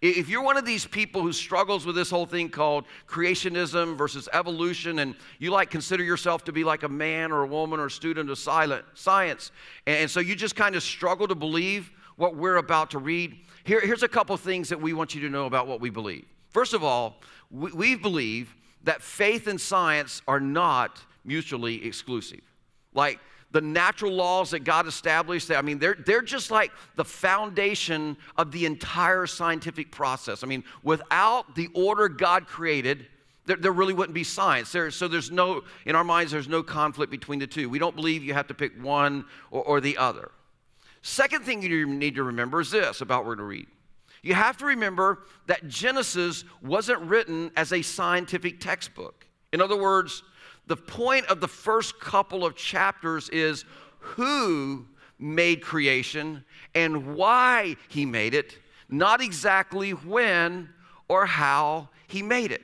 If 0.00 0.28
you're 0.28 0.42
one 0.42 0.56
of 0.56 0.64
these 0.64 0.86
people 0.86 1.22
who 1.22 1.32
struggles 1.32 1.84
with 1.84 1.96
this 1.96 2.10
whole 2.10 2.26
thing 2.26 2.48
called 2.48 2.84
creationism 3.08 3.98
versus 3.98 4.28
evolution, 4.32 5.00
and 5.00 5.16
you 5.38 5.50
like 5.50 5.70
consider 5.70 6.04
yourself 6.04 6.44
to 6.44 6.52
be 6.52 6.62
like 6.62 6.84
a 6.84 6.88
man 6.88 7.32
or 7.32 7.42
a 7.42 7.46
woman 7.46 7.80
or 7.80 7.86
a 7.86 7.90
student 7.90 8.30
of 8.30 8.38
silent 8.38 8.84
science, 8.94 9.50
and 9.86 10.08
so 10.08 10.20
you 10.20 10.36
just 10.36 10.54
kind 10.54 10.76
of 10.76 10.82
struggle 10.82 11.26
to 11.26 11.34
believe 11.34 11.90
what 12.16 12.36
we're 12.36 12.56
about 12.56 12.90
to 12.90 12.98
read, 12.98 13.36
here, 13.64 13.80
here's 13.80 14.02
a 14.02 14.08
couple 14.08 14.36
things 14.36 14.68
that 14.68 14.80
we 14.80 14.92
want 14.92 15.14
you 15.14 15.22
to 15.22 15.28
know 15.28 15.46
about 15.46 15.66
what 15.66 15.80
we 15.80 15.90
believe. 15.90 16.24
First 16.50 16.74
of 16.74 16.84
all, 16.84 17.20
we, 17.50 17.72
we 17.72 17.94
believe 17.96 18.54
that 18.84 19.02
faith 19.02 19.46
and 19.46 19.60
science 19.60 20.22
are 20.26 20.40
not 20.40 21.00
mutually 21.24 21.84
exclusive. 21.84 22.40
Like, 22.94 23.20
the 23.52 23.60
natural 23.60 24.12
laws 24.12 24.50
that 24.52 24.60
God 24.60 24.86
established, 24.86 25.50
I 25.50 25.62
mean, 25.62 25.78
they're, 25.78 25.96
they're 26.06 26.22
just 26.22 26.50
like 26.50 26.70
the 26.94 27.04
foundation 27.04 28.16
of 28.36 28.52
the 28.52 28.64
entire 28.64 29.26
scientific 29.26 29.90
process. 29.90 30.44
I 30.44 30.46
mean, 30.46 30.62
without 30.84 31.56
the 31.56 31.68
order 31.74 32.08
God 32.08 32.46
created, 32.46 33.06
there, 33.46 33.56
there 33.56 33.72
really 33.72 33.92
wouldn't 33.92 34.14
be 34.14 34.22
science. 34.22 34.70
There, 34.70 34.90
so 34.92 35.08
there's 35.08 35.32
no, 35.32 35.62
in 35.84 35.96
our 35.96 36.04
minds, 36.04 36.30
there's 36.30 36.48
no 36.48 36.62
conflict 36.62 37.10
between 37.10 37.40
the 37.40 37.46
two. 37.46 37.68
We 37.68 37.80
don't 37.80 37.96
believe 37.96 38.22
you 38.22 38.34
have 38.34 38.46
to 38.48 38.54
pick 38.54 38.80
one 38.80 39.24
or, 39.50 39.64
or 39.64 39.80
the 39.80 39.96
other. 39.96 40.30
Second 41.02 41.44
thing 41.44 41.62
you 41.62 41.86
need 41.86 42.14
to 42.14 42.22
remember 42.22 42.60
is 42.60 42.70
this 42.70 43.00
about 43.00 43.24
what 43.24 43.28
we're 43.28 43.36
going 43.36 43.48
to 43.48 43.56
read. 43.56 43.66
You 44.22 44.34
have 44.34 44.56
to 44.58 44.66
remember 44.66 45.20
that 45.46 45.68
Genesis 45.68 46.44
wasn't 46.62 47.00
written 47.00 47.50
as 47.56 47.72
a 47.72 47.82
scientific 47.82 48.60
textbook. 48.60 49.26
In 49.52 49.60
other 49.60 49.80
words, 49.80 50.22
the 50.66 50.76
point 50.76 51.26
of 51.26 51.40
the 51.40 51.48
first 51.48 51.98
couple 52.00 52.44
of 52.44 52.54
chapters 52.54 53.28
is 53.30 53.64
who 53.98 54.86
made 55.18 55.62
creation 55.62 56.44
and 56.74 57.14
why 57.16 57.76
he 57.88 58.06
made 58.06 58.34
it, 58.34 58.58
not 58.88 59.20
exactly 59.20 59.90
when 59.90 60.68
or 61.08 61.26
how 61.26 61.88
he 62.06 62.22
made 62.22 62.52
it. 62.52 62.62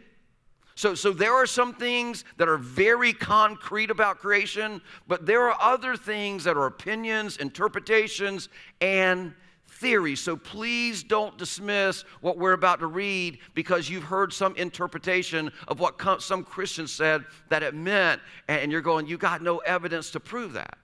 So, 0.77 0.95
so 0.95 1.11
there 1.11 1.33
are 1.33 1.47
some 1.47 1.73
things 1.73 2.25
that 2.37 2.49
are 2.49 2.59
very 2.59 3.15
concrete 3.15 3.91
about 3.91 4.19
creation, 4.19 4.83
but 5.09 5.25
there 5.25 5.51
are 5.51 5.57
other 5.61 5.97
things 5.97 6.45
that 6.45 6.57
are 6.57 6.67
opinions, 6.67 7.39
interpretations, 7.39 8.51
and 8.83 9.35
theories. 9.77 10.21
So 10.21 10.37
please 10.37 11.03
don't 11.03 11.37
dismiss 11.39 12.03
what 12.21 12.39
we're 12.39 12.53
about 12.53 12.81
to 12.81 12.87
read 12.87 13.39
because 13.55 13.89
you've 13.89 14.05
heard 14.05 14.33
some 14.33 14.57
interpretation 14.57 15.53
of 15.69 15.81
what 15.81 16.01
some 16.23 16.45
Christians 16.45 16.93
said 16.93 17.25
that 17.49 17.63
it 17.63 17.75
meant, 17.75 18.21
and 18.49 18.73
you're 18.73 18.81
going, 18.81 19.07
you 19.07 19.19
got 19.19 19.43
no 19.43 19.59
evidence 19.59 20.11
to 20.13 20.21
prove 20.21 20.55
that. 20.55 20.79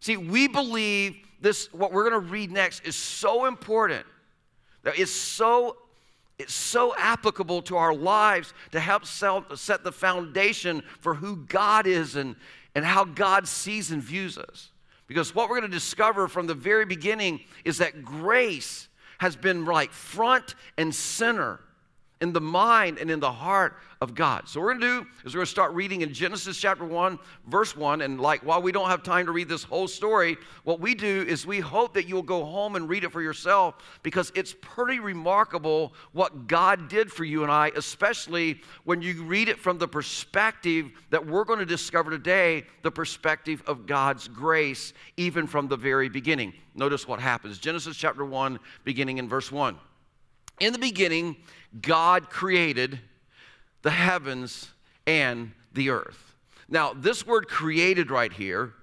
See, 0.00 0.16
we 0.16 0.48
believe 0.48 1.16
this, 1.40 1.72
what 1.72 1.92
we're 1.92 2.08
going 2.08 2.22
to 2.22 2.30
read 2.30 2.50
next 2.50 2.86
is 2.86 2.96
so 2.96 3.46
important. 3.46 4.06
That 4.82 4.98
it's 4.98 5.10
so 5.10 5.76
it's 6.38 6.54
so 6.54 6.94
applicable 6.96 7.60
to 7.60 7.76
our 7.76 7.94
lives 7.94 8.54
to 8.72 8.80
help 8.80 9.04
set 9.04 9.84
the 9.84 9.92
foundation 9.92 10.82
for 11.00 11.14
who 11.14 11.36
God 11.36 11.86
is 11.86 12.16
and, 12.16 12.34
and 12.74 12.82
how 12.82 13.04
God 13.04 13.46
sees 13.46 13.90
and 13.90 14.02
views 14.02 14.38
us. 14.38 14.69
Because 15.10 15.34
what 15.34 15.50
we're 15.50 15.58
going 15.58 15.68
to 15.68 15.76
discover 15.76 16.28
from 16.28 16.46
the 16.46 16.54
very 16.54 16.86
beginning 16.86 17.40
is 17.64 17.78
that 17.78 18.04
grace 18.04 18.88
has 19.18 19.34
been 19.34 19.64
like 19.64 19.90
front 19.90 20.54
and 20.78 20.94
center 20.94 21.58
in 22.20 22.32
the 22.32 22.40
mind 22.40 22.98
and 22.98 23.10
in 23.10 23.20
the 23.20 23.32
heart 23.32 23.76
of 24.02 24.14
God. 24.14 24.48
So, 24.48 24.60
what 24.60 24.66
we're 24.66 24.74
going 24.74 24.80
to 24.80 25.04
do 25.04 25.10
is 25.24 25.34
we're 25.34 25.38
going 25.38 25.46
to 25.46 25.50
start 25.50 25.72
reading 25.72 26.00
in 26.00 26.12
Genesis 26.12 26.56
chapter 26.58 26.84
1, 26.84 27.18
verse 27.48 27.76
1. 27.76 28.00
And, 28.00 28.20
like, 28.20 28.42
while 28.42 28.62
we 28.62 28.72
don't 28.72 28.88
have 28.88 29.02
time 29.02 29.26
to 29.26 29.32
read 29.32 29.48
this 29.48 29.62
whole 29.62 29.88
story, 29.88 30.38
what 30.64 30.80
we 30.80 30.94
do 30.94 31.24
is 31.28 31.46
we 31.46 31.60
hope 31.60 31.94
that 31.94 32.08
you'll 32.08 32.22
go 32.22 32.44
home 32.44 32.76
and 32.76 32.88
read 32.88 33.04
it 33.04 33.12
for 33.12 33.20
yourself 33.20 33.76
because 34.02 34.32
it's 34.34 34.54
pretty 34.60 35.00
remarkable 35.00 35.92
what 36.12 36.46
God 36.46 36.88
did 36.88 37.10
for 37.10 37.24
you 37.24 37.42
and 37.42 37.52
I, 37.52 37.72
especially 37.76 38.60
when 38.84 39.02
you 39.02 39.22
read 39.24 39.48
it 39.48 39.58
from 39.58 39.78
the 39.78 39.88
perspective 39.88 40.90
that 41.10 41.26
we're 41.26 41.44
going 41.44 41.58
to 41.58 41.66
discover 41.66 42.10
today 42.10 42.64
the 42.82 42.90
perspective 42.90 43.62
of 43.66 43.86
God's 43.86 44.28
grace, 44.28 44.94
even 45.18 45.46
from 45.46 45.68
the 45.68 45.76
very 45.76 46.08
beginning. 46.08 46.54
Notice 46.74 47.06
what 47.06 47.20
happens 47.20 47.58
Genesis 47.58 47.96
chapter 47.96 48.24
1, 48.24 48.58
beginning 48.84 49.18
in 49.18 49.28
verse 49.28 49.52
1. 49.52 49.76
In 50.60 50.72
the 50.72 50.78
beginning, 50.78 51.36
God 51.80 52.30
created 52.30 53.00
the 53.82 53.90
heavens 53.90 54.70
and 55.06 55.52
the 55.72 55.90
earth. 55.90 56.34
Now, 56.68 56.92
this 56.92 57.26
word 57.26 57.48
created 57.48 58.10
right 58.10 58.32
here 58.32 58.74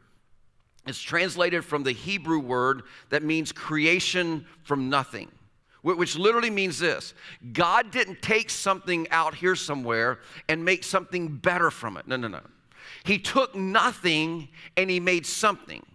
is 0.87 0.99
translated 0.99 1.63
from 1.63 1.83
the 1.83 1.91
Hebrew 1.91 2.39
word 2.39 2.83
that 3.09 3.23
means 3.23 3.51
creation 3.51 4.45
from 4.63 4.89
nothing, 4.89 5.31
which 5.81 6.17
literally 6.17 6.49
means 6.49 6.79
this 6.79 7.13
God 7.53 7.91
didn't 7.91 8.21
take 8.21 8.49
something 8.49 9.07
out 9.11 9.35
here 9.35 9.55
somewhere 9.55 10.19
and 10.49 10.65
make 10.65 10.83
something 10.83 11.37
better 11.37 11.69
from 11.69 11.97
it. 11.97 12.07
No, 12.07 12.15
no, 12.15 12.27
no. 12.27 12.41
He 13.03 13.19
took 13.19 13.55
nothing 13.55 14.49
and 14.75 14.89
he 14.89 14.99
made 14.99 15.25
something. 15.25 15.85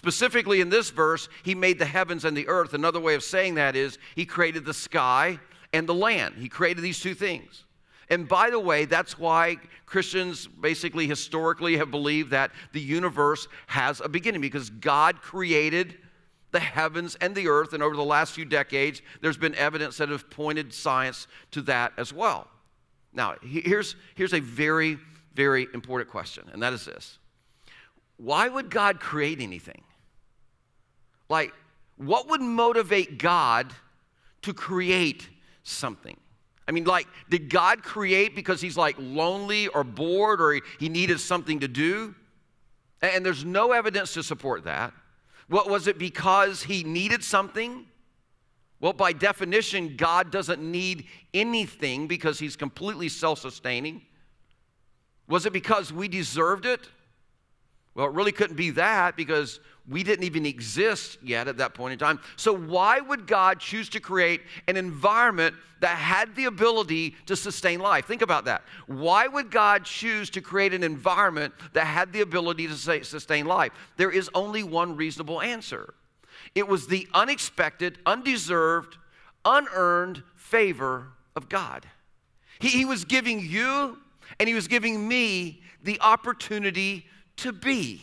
Specifically 0.00 0.62
in 0.62 0.70
this 0.70 0.88
verse, 0.88 1.28
he 1.42 1.54
made 1.54 1.78
the 1.78 1.84
heavens 1.84 2.24
and 2.24 2.34
the 2.34 2.48
earth. 2.48 2.72
Another 2.72 2.98
way 2.98 3.14
of 3.14 3.22
saying 3.22 3.56
that 3.56 3.76
is 3.76 3.98
he 4.14 4.24
created 4.24 4.64
the 4.64 4.72
sky 4.72 5.38
and 5.74 5.86
the 5.86 5.92
land. 5.92 6.36
He 6.38 6.48
created 6.48 6.80
these 6.80 7.00
two 7.00 7.12
things. 7.12 7.64
And 8.08 8.26
by 8.26 8.48
the 8.48 8.58
way, 8.58 8.86
that's 8.86 9.18
why 9.18 9.58
Christians 9.84 10.46
basically 10.46 11.06
historically 11.06 11.76
have 11.76 11.90
believed 11.90 12.30
that 12.30 12.50
the 12.72 12.80
universe 12.80 13.46
has 13.66 14.00
a 14.00 14.08
beginning 14.08 14.40
because 14.40 14.70
God 14.70 15.20
created 15.20 15.98
the 16.50 16.60
heavens 16.60 17.18
and 17.20 17.34
the 17.34 17.48
earth. 17.48 17.74
And 17.74 17.82
over 17.82 17.94
the 17.94 18.02
last 18.02 18.32
few 18.32 18.46
decades, 18.46 19.02
there's 19.20 19.36
been 19.36 19.54
evidence 19.54 19.98
that 19.98 20.08
have 20.08 20.30
pointed 20.30 20.72
science 20.72 21.26
to 21.50 21.60
that 21.62 21.92
as 21.98 22.10
well. 22.10 22.48
Now, 23.12 23.34
here's, 23.42 23.96
here's 24.14 24.32
a 24.32 24.40
very, 24.40 24.96
very 25.34 25.68
important 25.74 26.10
question, 26.10 26.48
and 26.54 26.62
that 26.62 26.72
is 26.72 26.86
this 26.86 27.18
Why 28.16 28.48
would 28.48 28.70
God 28.70 28.98
create 28.98 29.42
anything? 29.42 29.82
Like, 31.30 31.54
what 31.96 32.28
would 32.28 32.42
motivate 32.42 33.16
God 33.16 33.72
to 34.42 34.54
create 34.54 35.28
something. 35.62 36.16
I 36.66 36.72
mean, 36.72 36.84
like, 36.84 37.06
did 37.28 37.50
God 37.50 37.82
create 37.82 38.34
because 38.36 38.60
he's 38.60 38.76
like 38.76 38.96
lonely 38.98 39.68
or 39.68 39.84
bored 39.84 40.40
or 40.40 40.60
he 40.78 40.88
needed 40.88 41.20
something 41.20 41.60
to 41.60 41.68
do? 41.68 42.14
And 43.02 43.24
there's 43.24 43.44
no 43.44 43.72
evidence 43.72 44.14
to 44.14 44.22
support 44.22 44.64
that. 44.64 44.92
What 45.48 45.68
was 45.68 45.88
it 45.88 45.98
because 45.98 46.62
he 46.62 46.84
needed 46.84 47.24
something? 47.24 47.86
Well, 48.78 48.92
by 48.92 49.12
definition, 49.12 49.96
God 49.96 50.30
doesn't 50.30 50.62
need 50.62 51.06
anything 51.34 52.06
because 52.06 52.38
he's 52.38 52.56
completely 52.56 53.08
self 53.08 53.40
sustaining. 53.40 54.02
Was 55.28 55.46
it 55.46 55.52
because 55.52 55.92
we 55.92 56.08
deserved 56.08 56.66
it? 56.66 56.88
Well, 57.94 58.06
it 58.06 58.12
really 58.12 58.32
couldn't 58.32 58.56
be 58.56 58.70
that 58.70 59.16
because 59.16 59.60
we 59.88 60.04
didn't 60.04 60.24
even 60.24 60.46
exist 60.46 61.18
yet 61.22 61.48
at 61.48 61.56
that 61.58 61.74
point 61.74 61.92
in 61.92 61.98
time. 61.98 62.20
So, 62.36 62.54
why 62.54 63.00
would 63.00 63.26
God 63.26 63.58
choose 63.58 63.88
to 63.90 64.00
create 64.00 64.42
an 64.68 64.76
environment 64.76 65.56
that 65.80 65.96
had 65.96 66.36
the 66.36 66.44
ability 66.44 67.16
to 67.26 67.34
sustain 67.34 67.80
life? 67.80 68.06
Think 68.06 68.22
about 68.22 68.44
that. 68.44 68.62
Why 68.86 69.26
would 69.26 69.50
God 69.50 69.84
choose 69.84 70.30
to 70.30 70.40
create 70.40 70.72
an 70.72 70.84
environment 70.84 71.52
that 71.72 71.86
had 71.86 72.12
the 72.12 72.20
ability 72.20 72.68
to 72.68 73.04
sustain 73.04 73.46
life? 73.46 73.72
There 73.96 74.10
is 74.10 74.30
only 74.34 74.62
one 74.62 74.96
reasonable 74.96 75.40
answer 75.40 75.94
it 76.54 76.66
was 76.66 76.86
the 76.86 77.06
unexpected, 77.12 77.98
undeserved, 78.06 78.96
unearned 79.44 80.22
favor 80.34 81.08
of 81.36 81.48
God. 81.48 81.86
He, 82.60 82.68
he 82.68 82.84
was 82.84 83.04
giving 83.04 83.40
you 83.40 83.98
and 84.38 84.48
He 84.48 84.54
was 84.54 84.68
giving 84.68 85.06
me 85.08 85.60
the 85.82 86.00
opportunity 86.00 87.06
to 87.40 87.52
be. 87.52 88.02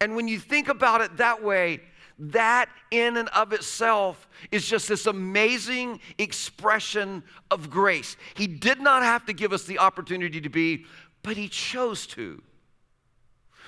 And 0.00 0.16
when 0.16 0.28
you 0.28 0.38
think 0.38 0.68
about 0.68 1.00
it 1.00 1.16
that 1.16 1.42
way, 1.42 1.80
that 2.18 2.68
in 2.90 3.16
and 3.16 3.28
of 3.28 3.52
itself 3.52 4.28
is 4.50 4.66
just 4.66 4.88
this 4.88 5.06
amazing 5.06 6.00
expression 6.18 7.22
of 7.50 7.70
grace. 7.70 8.16
He 8.34 8.46
did 8.46 8.80
not 8.80 9.02
have 9.02 9.26
to 9.26 9.32
give 9.32 9.52
us 9.52 9.64
the 9.64 9.78
opportunity 9.78 10.40
to 10.40 10.48
be, 10.48 10.84
but 11.22 11.36
He 11.36 11.48
chose 11.48 12.06
to. 12.08 12.42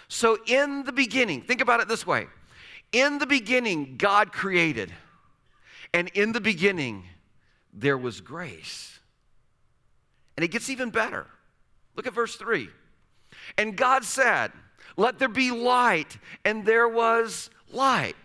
So, 0.09 0.38
in 0.47 0.82
the 0.82 0.92
beginning, 0.92 1.42
think 1.42 1.61
about 1.61 1.80
it 1.80 1.87
this 1.87 2.06
way 2.06 2.26
in 2.92 3.18
the 3.18 3.26
beginning, 3.26 3.97
God 3.97 4.32
created, 4.32 4.92
and 5.94 6.09
in 6.09 6.32
the 6.32 6.40
beginning, 6.40 7.04
there 7.73 7.99
was 7.99 8.20
grace. 8.20 8.99
And 10.37 10.44
it 10.44 10.49
gets 10.49 10.70
even 10.70 10.90
better. 10.90 11.26
Look 11.94 12.06
at 12.06 12.14
verse 12.14 12.35
3. 12.37 12.68
And 13.59 13.76
God 13.76 14.04
said, 14.04 14.52
Let 14.97 15.19
there 15.19 15.28
be 15.28 15.50
light, 15.50 16.19
and 16.45 16.64
there 16.64 16.88
was 16.88 17.50
light. 17.73 18.16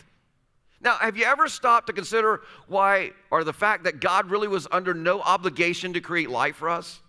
Now, 0.82 0.96
have 0.98 1.17
you 1.17 1.25
ever 1.25 1.48
stopped 1.48 1.88
to 1.88 1.94
consider 1.94 2.41
why, 2.67 3.12
or 3.32 3.44
the 3.44 3.53
fact 3.53 3.86
that 3.86 4.00
God 4.00 4.29
really 4.29 4.48
was 4.48 4.67
under 4.72 4.94
no 4.94 5.22
obligation 5.22 5.94
to 5.94 6.01
create 6.01 6.29
light 6.29 6.55
for 6.55 6.70
us? 6.70 7.01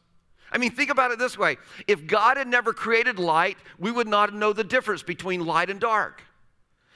I 0.50 0.58
mean, 0.58 0.70
think 0.70 0.90
about 0.90 1.10
it 1.10 1.18
this 1.18 1.36
way 1.36 1.58
if 1.86 2.06
God 2.06 2.36
had 2.36 2.48
never 2.48 2.72
created 2.72 3.18
light, 3.18 3.58
we 3.78 3.90
would 3.90 4.08
not 4.08 4.32
know 4.32 4.52
the 4.52 4.64
difference 4.64 5.02
between 5.02 5.44
light 5.44 5.68
and 5.68 5.78
dark. 5.78 6.22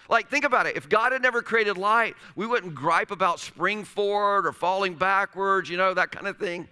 Like, 0.09 0.29
think 0.29 0.45
about 0.45 0.67
it. 0.67 0.77
If 0.77 0.89
God 0.89 1.13
had 1.13 1.23
never 1.23 1.41
created 1.41 1.79
light, 1.79 2.17
we 2.35 2.45
wouldn't 2.45 2.75
gripe 2.75 3.13
about 3.13 3.39
spring 3.39 3.85
forward 3.85 4.45
or 4.45 4.53
falling 4.53 4.95
backwards, 4.95 5.71
you 5.71 5.77
know, 5.77 5.95
that 5.95 6.11
kind 6.11 6.27
of 6.27 6.37
thing. 6.37 6.69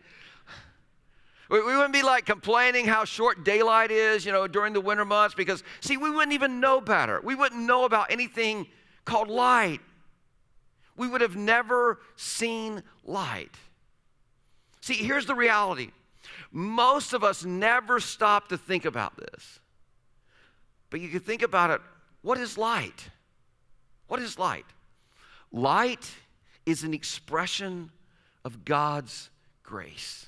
We, 1.49 1.61
we 1.61 1.75
wouldn't 1.75 1.93
be 1.93 2.03
like 2.03 2.27
complaining 2.27 2.87
how 2.87 3.05
short 3.05 3.45
daylight 3.45 3.91
is, 3.91 4.25
you 4.27 4.33
know, 4.33 4.47
during 4.47 4.73
the 4.73 4.81
winter 4.81 5.05
months 5.05 5.35
because, 5.35 5.63
see, 5.81 5.97
we 5.97 6.11
wouldn't 6.11 6.33
even 6.33 6.61
know 6.61 6.81
better. 6.81 7.21
We 7.23 7.35
wouldn't 7.35 7.63
know 7.63 7.85
about 7.85 8.11
anything 8.11 8.67
called 9.05 9.29
light. 9.29 9.81
We 10.97 11.09
would 11.09 11.21
have 11.21 11.37
never 11.37 12.01
seen 12.17 12.83
light. 13.05 13.55
See, 14.81 14.95
here's 14.95 15.27
the 15.27 15.35
reality 15.35 15.91
most 16.51 17.13
of 17.13 17.25
us 17.25 17.45
never 17.45 18.01
stop 18.01 18.49
to 18.49 18.59
think 18.59 18.85
about 18.85 19.17
this. 19.17 19.61
But 20.91 21.01
you 21.01 21.09
can 21.09 21.21
think 21.21 21.43
about 21.43 21.71
it 21.71 21.81
what 22.23 22.39
is 22.39 22.59
light? 22.59 23.11
What 24.09 24.21
is 24.21 24.39
light? 24.39 24.67
Light 25.53 26.11
is 26.67 26.83
an 26.83 26.93
expression 26.93 27.91
of 28.45 28.65
God's 28.65 29.31
grace. 29.63 30.27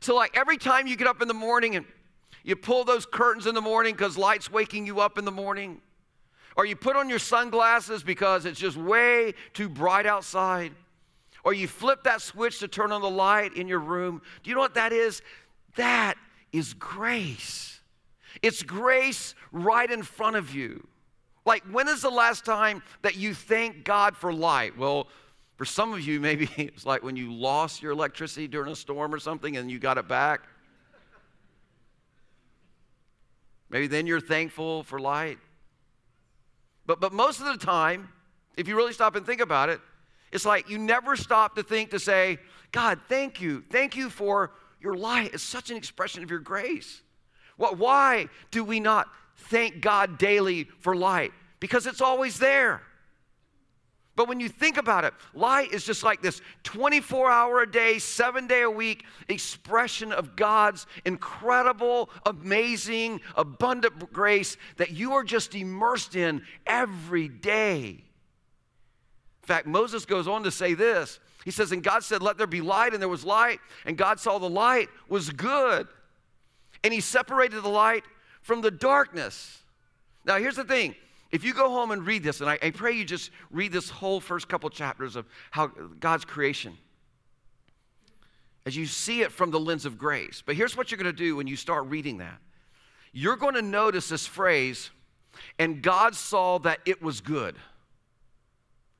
So, 0.00 0.14
like 0.14 0.36
every 0.36 0.56
time 0.56 0.86
you 0.86 0.96
get 0.96 1.06
up 1.06 1.20
in 1.20 1.28
the 1.28 1.34
morning 1.34 1.76
and 1.76 1.84
you 2.42 2.56
pull 2.56 2.84
those 2.84 3.04
curtains 3.04 3.46
in 3.46 3.54
the 3.54 3.60
morning 3.60 3.94
because 3.94 4.16
light's 4.16 4.50
waking 4.50 4.86
you 4.86 5.00
up 5.00 5.18
in 5.18 5.24
the 5.24 5.30
morning, 5.30 5.80
or 6.56 6.64
you 6.64 6.74
put 6.74 6.96
on 6.96 7.08
your 7.08 7.18
sunglasses 7.18 8.02
because 8.02 8.46
it's 8.46 8.58
just 8.58 8.76
way 8.76 9.34
too 9.52 9.68
bright 9.68 10.06
outside, 10.06 10.72
or 11.44 11.52
you 11.52 11.68
flip 11.68 12.04
that 12.04 12.22
switch 12.22 12.58
to 12.60 12.68
turn 12.68 12.92
on 12.92 13.02
the 13.02 13.10
light 13.10 13.54
in 13.56 13.68
your 13.68 13.78
room. 13.78 14.22
Do 14.42 14.50
you 14.50 14.54
know 14.54 14.62
what 14.62 14.74
that 14.74 14.92
is? 14.92 15.22
That 15.76 16.16
is 16.52 16.74
grace. 16.74 17.80
It's 18.42 18.62
grace 18.62 19.34
right 19.52 19.90
in 19.90 20.02
front 20.02 20.36
of 20.36 20.54
you. 20.54 20.86
Like, 21.44 21.62
when 21.70 21.88
is 21.88 22.02
the 22.02 22.10
last 22.10 22.44
time 22.44 22.82
that 23.02 23.16
you 23.16 23.34
thank 23.34 23.84
God 23.84 24.16
for 24.16 24.32
light? 24.32 24.76
Well, 24.76 25.08
for 25.60 25.66
some 25.66 25.92
of 25.92 26.00
you, 26.00 26.20
maybe 26.20 26.48
it's 26.56 26.86
like 26.86 27.02
when 27.02 27.16
you 27.16 27.34
lost 27.34 27.82
your 27.82 27.92
electricity 27.92 28.48
during 28.48 28.72
a 28.72 28.74
storm 28.74 29.12
or 29.12 29.18
something 29.18 29.58
and 29.58 29.70
you 29.70 29.78
got 29.78 29.98
it 29.98 30.08
back. 30.08 30.40
Maybe 33.68 33.86
then 33.86 34.06
you're 34.06 34.22
thankful 34.22 34.84
for 34.84 34.98
light. 34.98 35.36
But, 36.86 36.98
but 36.98 37.12
most 37.12 37.40
of 37.40 37.46
the 37.46 37.58
time, 37.58 38.08
if 38.56 38.68
you 38.68 38.74
really 38.74 38.94
stop 38.94 39.16
and 39.16 39.26
think 39.26 39.42
about 39.42 39.68
it, 39.68 39.82
it's 40.32 40.46
like 40.46 40.70
you 40.70 40.78
never 40.78 41.14
stop 41.14 41.56
to 41.56 41.62
think 41.62 41.90
to 41.90 41.98
say, 41.98 42.38
God, 42.72 42.98
thank 43.10 43.42
you. 43.42 43.62
Thank 43.70 43.96
you 43.96 44.08
for 44.08 44.52
your 44.80 44.94
light. 44.94 45.34
It's 45.34 45.42
such 45.42 45.70
an 45.70 45.76
expression 45.76 46.22
of 46.22 46.30
your 46.30 46.38
grace. 46.38 47.02
What, 47.58 47.76
why 47.76 48.28
do 48.50 48.64
we 48.64 48.80
not 48.80 49.08
thank 49.36 49.82
God 49.82 50.16
daily 50.16 50.64
for 50.78 50.96
light? 50.96 51.32
Because 51.60 51.86
it's 51.86 52.00
always 52.00 52.38
there. 52.38 52.80
But 54.20 54.28
when 54.28 54.38
you 54.38 54.50
think 54.50 54.76
about 54.76 55.06
it, 55.06 55.14
light 55.32 55.72
is 55.72 55.82
just 55.82 56.02
like 56.02 56.20
this 56.20 56.42
24 56.64 57.30
hour 57.30 57.62
a 57.62 57.70
day, 57.70 57.98
seven 57.98 58.46
day 58.46 58.60
a 58.60 58.70
week 58.70 59.06
expression 59.28 60.12
of 60.12 60.36
God's 60.36 60.86
incredible, 61.06 62.10
amazing, 62.26 63.22
abundant 63.34 64.12
grace 64.12 64.58
that 64.76 64.90
you 64.90 65.14
are 65.14 65.24
just 65.24 65.54
immersed 65.54 66.16
in 66.16 66.42
every 66.66 67.28
day. 67.28 68.04
In 69.42 69.46
fact, 69.46 69.66
Moses 69.66 70.04
goes 70.04 70.28
on 70.28 70.42
to 70.42 70.50
say 70.50 70.74
this. 70.74 71.18
He 71.46 71.50
says, 71.50 71.72
And 71.72 71.82
God 71.82 72.04
said, 72.04 72.20
Let 72.20 72.36
there 72.36 72.46
be 72.46 72.60
light, 72.60 72.92
and 72.92 73.00
there 73.00 73.08
was 73.08 73.24
light, 73.24 73.60
and 73.86 73.96
God 73.96 74.20
saw 74.20 74.38
the 74.38 74.50
light 74.50 74.90
was 75.08 75.30
good. 75.30 75.88
And 76.84 76.92
he 76.92 77.00
separated 77.00 77.62
the 77.62 77.70
light 77.70 78.04
from 78.42 78.60
the 78.60 78.70
darkness. 78.70 79.62
Now, 80.26 80.36
here's 80.36 80.56
the 80.56 80.64
thing 80.64 80.94
if 81.32 81.44
you 81.44 81.54
go 81.54 81.70
home 81.70 81.90
and 81.90 82.06
read 82.06 82.22
this, 82.22 82.40
and 82.40 82.50
I, 82.50 82.58
I 82.62 82.70
pray 82.70 82.92
you 82.92 83.04
just 83.04 83.30
read 83.50 83.72
this 83.72 83.88
whole 83.88 84.20
first 84.20 84.48
couple 84.48 84.68
chapters 84.70 85.16
of 85.16 85.26
how 85.50 85.68
God's 85.68 86.24
creation, 86.24 86.76
as 88.66 88.76
you 88.76 88.86
see 88.86 89.22
it 89.22 89.32
from 89.32 89.50
the 89.50 89.60
lens 89.60 89.86
of 89.86 89.96
grace. 89.96 90.42
But 90.44 90.56
here's 90.56 90.76
what 90.76 90.90
you're 90.90 90.98
going 90.98 91.14
to 91.14 91.16
do 91.16 91.36
when 91.36 91.46
you 91.46 91.56
start 91.56 91.86
reading 91.86 92.18
that 92.18 92.38
you're 93.12 93.36
going 93.36 93.54
to 93.54 93.62
notice 93.62 94.08
this 94.08 94.26
phrase, 94.26 94.90
and 95.58 95.82
God 95.82 96.14
saw 96.14 96.58
that 96.58 96.78
it 96.86 97.02
was 97.02 97.20
good. 97.20 97.56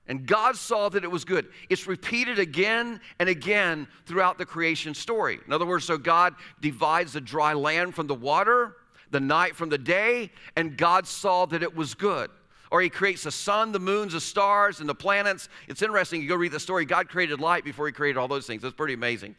And 0.06 0.26
God 0.26 0.56
saw 0.56 0.88
that 0.88 1.04
it 1.04 1.10
was 1.10 1.24
good. 1.24 1.46
It's 1.68 1.86
repeated 1.86 2.40
again 2.40 3.00
and 3.20 3.28
again 3.28 3.86
throughout 4.06 4.38
the 4.38 4.46
creation 4.46 4.92
story. 4.94 5.38
In 5.46 5.52
other 5.52 5.66
words, 5.66 5.84
so 5.84 5.96
God 5.96 6.34
divides 6.60 7.12
the 7.12 7.20
dry 7.20 7.52
land 7.52 7.94
from 7.94 8.08
the 8.08 8.14
water 8.14 8.74
the 9.10 9.20
night 9.20 9.56
from 9.56 9.68
the 9.68 9.78
day, 9.78 10.30
and 10.56 10.76
God 10.76 11.06
saw 11.06 11.46
that 11.46 11.62
it 11.62 11.74
was 11.74 11.94
good. 11.94 12.30
Or 12.70 12.80
he 12.80 12.88
creates 12.88 13.24
the 13.24 13.32
sun, 13.32 13.72
the 13.72 13.80
moons, 13.80 14.12
the 14.12 14.20
stars, 14.20 14.78
and 14.78 14.88
the 14.88 14.94
planets. 14.94 15.48
It's 15.66 15.82
interesting. 15.82 16.22
You 16.22 16.28
go 16.28 16.36
read 16.36 16.52
the 16.52 16.60
story. 16.60 16.84
God 16.84 17.08
created 17.08 17.40
light 17.40 17.64
before 17.64 17.86
he 17.86 17.92
created 17.92 18.18
all 18.18 18.28
those 18.28 18.46
things. 18.46 18.62
That's 18.62 18.74
pretty 18.74 18.94
amazing. 18.94 19.34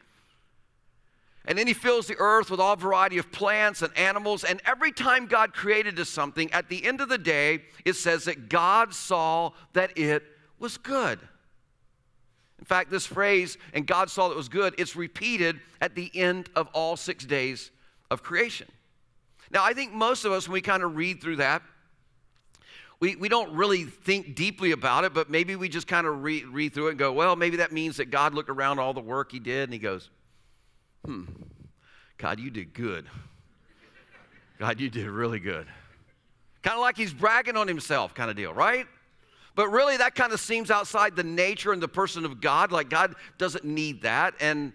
And 1.45 1.57
then 1.57 1.65
he 1.65 1.73
fills 1.73 2.07
the 2.07 2.17
earth 2.19 2.51
with 2.51 2.60
all 2.60 2.75
variety 2.75 3.17
of 3.17 3.31
plants 3.31 3.81
and 3.81 3.97
animals. 3.97 4.43
And 4.43 4.62
every 4.65 4.91
time 4.91 5.25
God 5.25 5.53
created 5.53 5.97
something, 6.05 6.51
at 6.51 6.69
the 6.69 6.86
end 6.86 7.01
of 7.01 7.10
the 7.10 7.17
day, 7.17 7.63
it 7.86 7.93
says 7.93 8.25
that 8.25 8.49
God 8.49 8.93
saw 8.93 9.51
that 9.73 9.97
it 9.97 10.23
was 10.60 10.77
good. 10.77 11.19
In 12.60 12.65
fact, 12.65 12.91
this 12.91 13.07
phrase, 13.07 13.57
and 13.73 13.88
God 13.88 14.12
saw 14.12 14.27
that 14.27 14.36
it 14.36 14.38
was 14.38 14.49
good, 14.49 14.75
it's 14.77 14.95
repeated 14.95 15.60
at 15.79 15.95
the 15.95 16.12
end 16.13 16.49
of 16.55 16.67
all 16.73 16.95
six 16.95 17.25
days 17.25 17.71
of 18.12 18.21
creation. 18.21 18.67
Now, 19.51 19.63
I 19.63 19.73
think 19.73 19.93
most 19.93 20.25
of 20.25 20.31
us, 20.31 20.47
when 20.47 20.53
we 20.53 20.61
kind 20.61 20.83
of 20.83 20.95
read 20.95 21.21
through 21.21 21.37
that, 21.37 21.61
we, 22.99 23.15
we 23.15 23.29
don't 23.29 23.53
really 23.53 23.85
think 23.85 24.35
deeply 24.35 24.71
about 24.71 25.03
it, 25.03 25.13
but 25.13 25.29
maybe 25.29 25.55
we 25.55 25.67
just 25.67 25.87
kind 25.87 26.05
of 26.05 26.23
read, 26.23 26.45
read 26.47 26.73
through 26.73 26.87
it 26.87 26.89
and 26.91 26.99
go, 26.99 27.11
well, 27.11 27.35
maybe 27.35 27.57
that 27.57 27.71
means 27.71 27.97
that 27.97 28.11
God 28.11 28.33
looked 28.33 28.49
around 28.49 28.79
all 28.79 28.93
the 28.93 29.01
work 29.01 29.31
he 29.31 29.39
did 29.39 29.63
and 29.63 29.73
he 29.73 29.79
goes, 29.79 30.09
hmm, 31.03 31.23
God, 32.17 32.39
you 32.39 32.51
did 32.51 32.73
good. 32.73 33.07
God, 34.59 34.79
you 34.79 34.89
did 34.89 35.07
really 35.07 35.39
good. 35.39 35.65
Kind 36.61 36.75
of 36.75 36.81
like 36.81 36.95
he's 36.95 37.11
bragging 37.11 37.57
on 37.57 37.67
himself, 37.67 38.13
kind 38.13 38.29
of 38.29 38.37
deal, 38.37 38.53
right? 38.53 38.85
But 39.55 39.69
really, 39.69 39.97
that 39.97 40.13
kind 40.13 40.31
of 40.31 40.39
seems 40.39 40.69
outside 40.69 41.15
the 41.15 41.23
nature 41.23 41.73
and 41.73 41.81
the 41.81 41.87
person 41.87 42.23
of 42.23 42.39
God. 42.39 42.71
Like, 42.71 42.89
God 42.89 43.15
doesn't 43.39 43.65
need 43.65 44.03
that. 44.03 44.35
And 44.39 44.71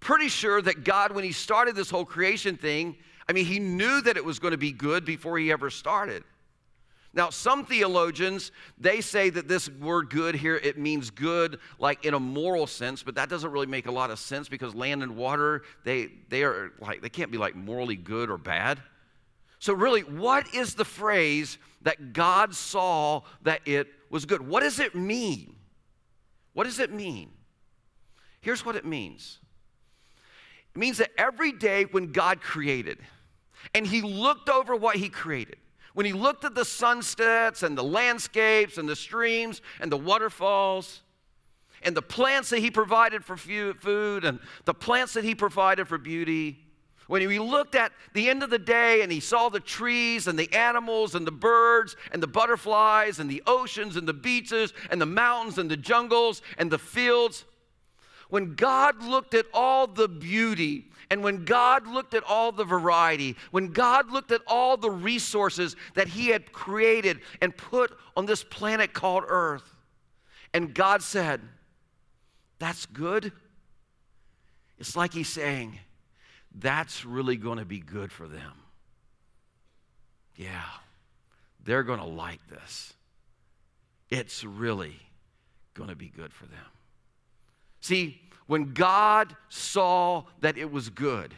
pretty 0.00 0.28
sure 0.28 0.62
that 0.62 0.84
God, 0.84 1.12
when 1.12 1.22
he 1.22 1.32
started 1.32 1.76
this 1.76 1.90
whole 1.90 2.06
creation 2.06 2.56
thing, 2.56 2.96
I 3.28 3.32
mean, 3.32 3.46
he 3.46 3.58
knew 3.58 4.00
that 4.02 4.16
it 4.16 4.24
was 4.24 4.38
going 4.38 4.52
to 4.52 4.58
be 4.58 4.72
good 4.72 5.04
before 5.04 5.38
he 5.38 5.50
ever 5.50 5.70
started. 5.70 6.24
Now, 7.14 7.30
some 7.30 7.64
theologians, 7.64 8.50
they 8.76 9.00
say 9.00 9.30
that 9.30 9.46
this 9.46 9.70
word 9.70 10.10
good 10.10 10.34
here, 10.34 10.56
it 10.56 10.78
means 10.78 11.10
good 11.10 11.60
like 11.78 12.04
in 12.04 12.12
a 12.12 12.20
moral 12.20 12.66
sense, 12.66 13.04
but 13.04 13.14
that 13.14 13.28
doesn't 13.28 13.50
really 13.52 13.68
make 13.68 13.86
a 13.86 13.92
lot 13.92 14.10
of 14.10 14.18
sense 14.18 14.48
because 14.48 14.74
land 14.74 15.02
and 15.02 15.14
water, 15.14 15.62
they, 15.84 16.08
they 16.28 16.42
are 16.42 16.72
like, 16.80 17.02
they 17.02 17.08
can't 17.08 17.30
be 17.30 17.38
like 17.38 17.54
morally 17.54 17.94
good 17.94 18.30
or 18.30 18.36
bad. 18.36 18.82
So, 19.60 19.72
really, 19.72 20.02
what 20.02 20.52
is 20.54 20.74
the 20.74 20.84
phrase 20.84 21.56
that 21.82 22.12
God 22.12 22.54
saw 22.54 23.22
that 23.42 23.60
it 23.64 23.86
was 24.10 24.26
good? 24.26 24.46
What 24.46 24.62
does 24.62 24.80
it 24.80 24.94
mean? 24.94 25.54
What 26.52 26.64
does 26.64 26.80
it 26.80 26.92
mean? 26.92 27.30
Here's 28.40 28.64
what 28.66 28.76
it 28.76 28.84
means 28.84 29.38
it 30.74 30.78
means 30.78 30.98
that 30.98 31.10
every 31.16 31.52
day 31.52 31.84
when 31.84 32.12
God 32.12 32.40
created, 32.40 32.98
and 33.72 33.86
he 33.86 34.02
looked 34.02 34.48
over 34.48 34.76
what 34.76 34.96
he 34.96 35.08
created. 35.08 35.56
When 35.94 36.06
he 36.06 36.12
looked 36.12 36.44
at 36.44 36.54
the 36.54 36.64
sunsets 36.64 37.62
and 37.62 37.78
the 37.78 37.84
landscapes 37.84 38.78
and 38.78 38.88
the 38.88 38.96
streams 38.96 39.62
and 39.80 39.90
the 39.90 39.96
waterfalls 39.96 41.02
and 41.82 41.96
the 41.96 42.02
plants 42.02 42.50
that 42.50 42.58
he 42.58 42.70
provided 42.70 43.24
for 43.24 43.36
food 43.36 44.24
and 44.24 44.40
the 44.64 44.74
plants 44.74 45.14
that 45.14 45.22
he 45.22 45.34
provided 45.34 45.86
for 45.86 45.98
beauty, 45.98 46.64
when 47.06 47.20
he 47.20 47.38
looked 47.38 47.74
at 47.74 47.92
the 48.14 48.28
end 48.28 48.42
of 48.42 48.50
the 48.50 48.58
day 48.58 49.02
and 49.02 49.12
he 49.12 49.20
saw 49.20 49.48
the 49.48 49.60
trees 49.60 50.26
and 50.26 50.38
the 50.38 50.52
animals 50.54 51.14
and 51.14 51.26
the 51.26 51.32
birds 51.32 51.96
and 52.12 52.22
the 52.22 52.26
butterflies 52.26 53.18
and 53.18 53.30
the 53.30 53.42
oceans 53.46 53.96
and 53.96 54.08
the 54.08 54.14
beaches 54.14 54.72
and 54.90 55.00
the 55.00 55.06
mountains 55.06 55.58
and 55.58 55.70
the 55.70 55.76
jungles 55.76 56.40
and 56.56 56.70
the 56.70 56.78
fields, 56.78 57.44
when 58.28 58.54
God 58.54 59.02
looked 59.02 59.34
at 59.34 59.46
all 59.52 59.86
the 59.86 60.08
beauty 60.08 60.86
and 61.10 61.22
when 61.22 61.44
God 61.44 61.86
looked 61.86 62.14
at 62.14 62.24
all 62.24 62.52
the 62.52 62.64
variety, 62.64 63.36
when 63.50 63.68
God 63.68 64.10
looked 64.10 64.32
at 64.32 64.40
all 64.46 64.76
the 64.76 64.90
resources 64.90 65.76
that 65.94 66.08
He 66.08 66.28
had 66.28 66.52
created 66.52 67.20
and 67.40 67.56
put 67.56 67.96
on 68.16 68.26
this 68.26 68.42
planet 68.42 68.92
called 68.92 69.24
Earth, 69.26 69.74
and 70.52 70.74
God 70.74 71.02
said, 71.02 71.40
That's 72.58 72.86
good, 72.86 73.32
it's 74.78 74.96
like 74.96 75.12
He's 75.12 75.28
saying, 75.28 75.78
That's 76.54 77.04
really 77.04 77.36
going 77.36 77.58
to 77.58 77.64
be 77.64 77.80
good 77.80 78.10
for 78.10 78.26
them. 78.26 78.52
Yeah, 80.36 80.64
they're 81.62 81.84
going 81.84 82.00
to 82.00 82.06
like 82.06 82.40
this. 82.48 82.94
It's 84.10 84.44
really 84.44 84.96
going 85.74 85.90
to 85.90 85.96
be 85.96 86.08
good 86.08 86.32
for 86.32 86.46
them. 86.46 86.73
See, 87.84 88.18
when 88.46 88.72
God 88.72 89.36
saw 89.50 90.24
that 90.40 90.56
it 90.56 90.72
was 90.72 90.88
good, 90.88 91.34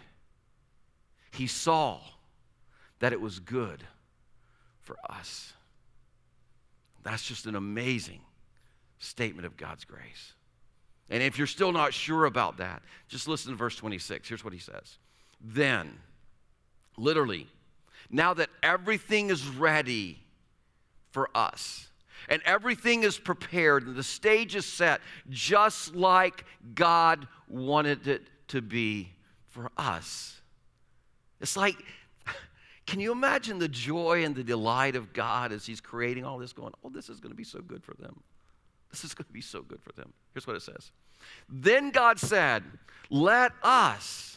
he 1.32 1.48
saw 1.48 1.98
that 3.00 3.12
it 3.12 3.20
was 3.20 3.40
good 3.40 3.82
for 4.80 4.96
us. 5.10 5.54
That's 7.02 7.24
just 7.24 7.46
an 7.46 7.56
amazing 7.56 8.20
statement 9.00 9.44
of 9.44 9.56
God's 9.56 9.84
grace. 9.84 10.34
And 11.10 11.20
if 11.20 11.36
you're 11.36 11.48
still 11.48 11.72
not 11.72 11.92
sure 11.92 12.26
about 12.26 12.58
that, 12.58 12.80
just 13.08 13.26
listen 13.26 13.50
to 13.50 13.56
verse 13.56 13.74
26. 13.74 14.28
Here's 14.28 14.44
what 14.44 14.52
he 14.52 14.60
says 14.60 14.98
Then, 15.40 15.98
literally, 16.96 17.48
now 18.08 18.34
that 18.34 18.50
everything 18.62 19.30
is 19.30 19.48
ready 19.48 20.20
for 21.10 21.28
us, 21.34 21.88
and 22.28 22.42
everything 22.44 23.02
is 23.02 23.18
prepared 23.18 23.86
and 23.86 23.96
the 23.96 24.02
stage 24.02 24.54
is 24.54 24.66
set 24.66 25.00
just 25.28 25.94
like 25.94 26.44
God 26.74 27.26
wanted 27.48 28.06
it 28.06 28.22
to 28.48 28.60
be 28.62 29.10
for 29.48 29.70
us. 29.76 30.40
It's 31.40 31.56
like 31.56 31.76
Can 32.86 33.00
you 33.00 33.10
imagine 33.12 33.58
the 33.58 33.68
joy 33.68 34.24
and 34.24 34.34
the 34.34 34.44
delight 34.44 34.96
of 34.96 35.12
God 35.12 35.52
as 35.52 35.66
He's 35.66 35.80
creating 35.80 36.24
all 36.24 36.38
this, 36.38 36.52
going, 36.52 36.72
oh, 36.84 36.88
this 36.88 37.08
is 37.08 37.20
going 37.20 37.32
to 37.32 37.36
be 37.36 37.44
so 37.44 37.60
good 37.60 37.82
for 37.82 37.94
them? 37.94 38.20
This 38.90 39.04
is 39.04 39.14
going 39.14 39.26
to 39.26 39.32
be 39.32 39.40
so 39.40 39.62
good 39.62 39.82
for 39.82 39.92
them. 39.92 40.12
Here's 40.32 40.46
what 40.46 40.56
it 40.56 40.62
says 40.62 40.90
Then 41.48 41.90
God 41.90 42.18
said, 42.18 42.62
Let 43.10 43.52
us, 43.62 44.35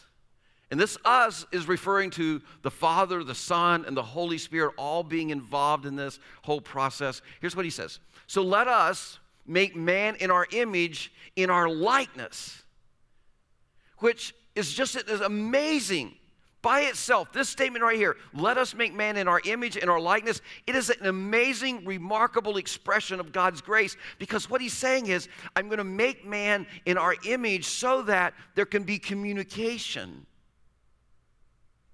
and 0.70 0.78
this 0.78 0.96
us 1.04 1.46
is 1.52 1.66
referring 1.66 2.10
to 2.10 2.40
the 2.62 2.70
Father, 2.70 3.24
the 3.24 3.34
Son, 3.34 3.84
and 3.86 3.96
the 3.96 4.02
Holy 4.02 4.38
Spirit 4.38 4.72
all 4.76 5.02
being 5.02 5.30
involved 5.30 5.86
in 5.86 5.96
this 5.96 6.18
whole 6.42 6.60
process. 6.60 7.22
Here's 7.40 7.56
what 7.56 7.64
He 7.64 7.70
says. 7.70 7.98
So 8.26 8.42
let 8.42 8.68
us 8.68 9.18
make 9.46 9.74
man 9.74 10.16
in 10.16 10.30
our 10.30 10.46
image, 10.52 11.12
in 11.34 11.50
our 11.50 11.68
likeness, 11.68 12.62
which 13.98 14.34
is 14.54 14.72
just 14.72 14.96
is 14.96 15.20
amazing 15.20 16.14
by 16.62 16.82
itself, 16.82 17.32
this 17.32 17.48
statement 17.48 17.82
right 17.82 17.96
here, 17.96 18.16
let 18.34 18.58
us 18.58 18.74
make 18.74 18.92
man 18.92 19.16
in 19.16 19.28
our 19.28 19.40
image 19.46 19.78
in 19.78 19.88
our 19.88 20.00
likeness, 20.00 20.42
it 20.66 20.74
is 20.74 20.90
an 20.90 21.06
amazing, 21.06 21.86
remarkable 21.86 22.58
expression 22.58 23.18
of 23.18 23.32
God's 23.32 23.62
grace 23.62 23.96
because 24.18 24.50
what 24.50 24.60
he's 24.60 24.74
saying 24.74 25.06
is, 25.06 25.28
I'm 25.56 25.68
going 25.68 25.78
to 25.78 25.84
make 25.84 26.26
man 26.26 26.66
in 26.84 26.98
our 26.98 27.14
image 27.26 27.64
so 27.64 28.02
that 28.02 28.34
there 28.56 28.66
can 28.66 28.82
be 28.82 28.98
communication, 28.98 30.26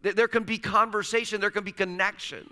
there 0.02 0.28
can 0.28 0.44
be 0.44 0.59
conversation, 0.59 1.40
there 1.40 1.50
can 1.50 1.64
be 1.64 1.72
connection. 1.72 2.50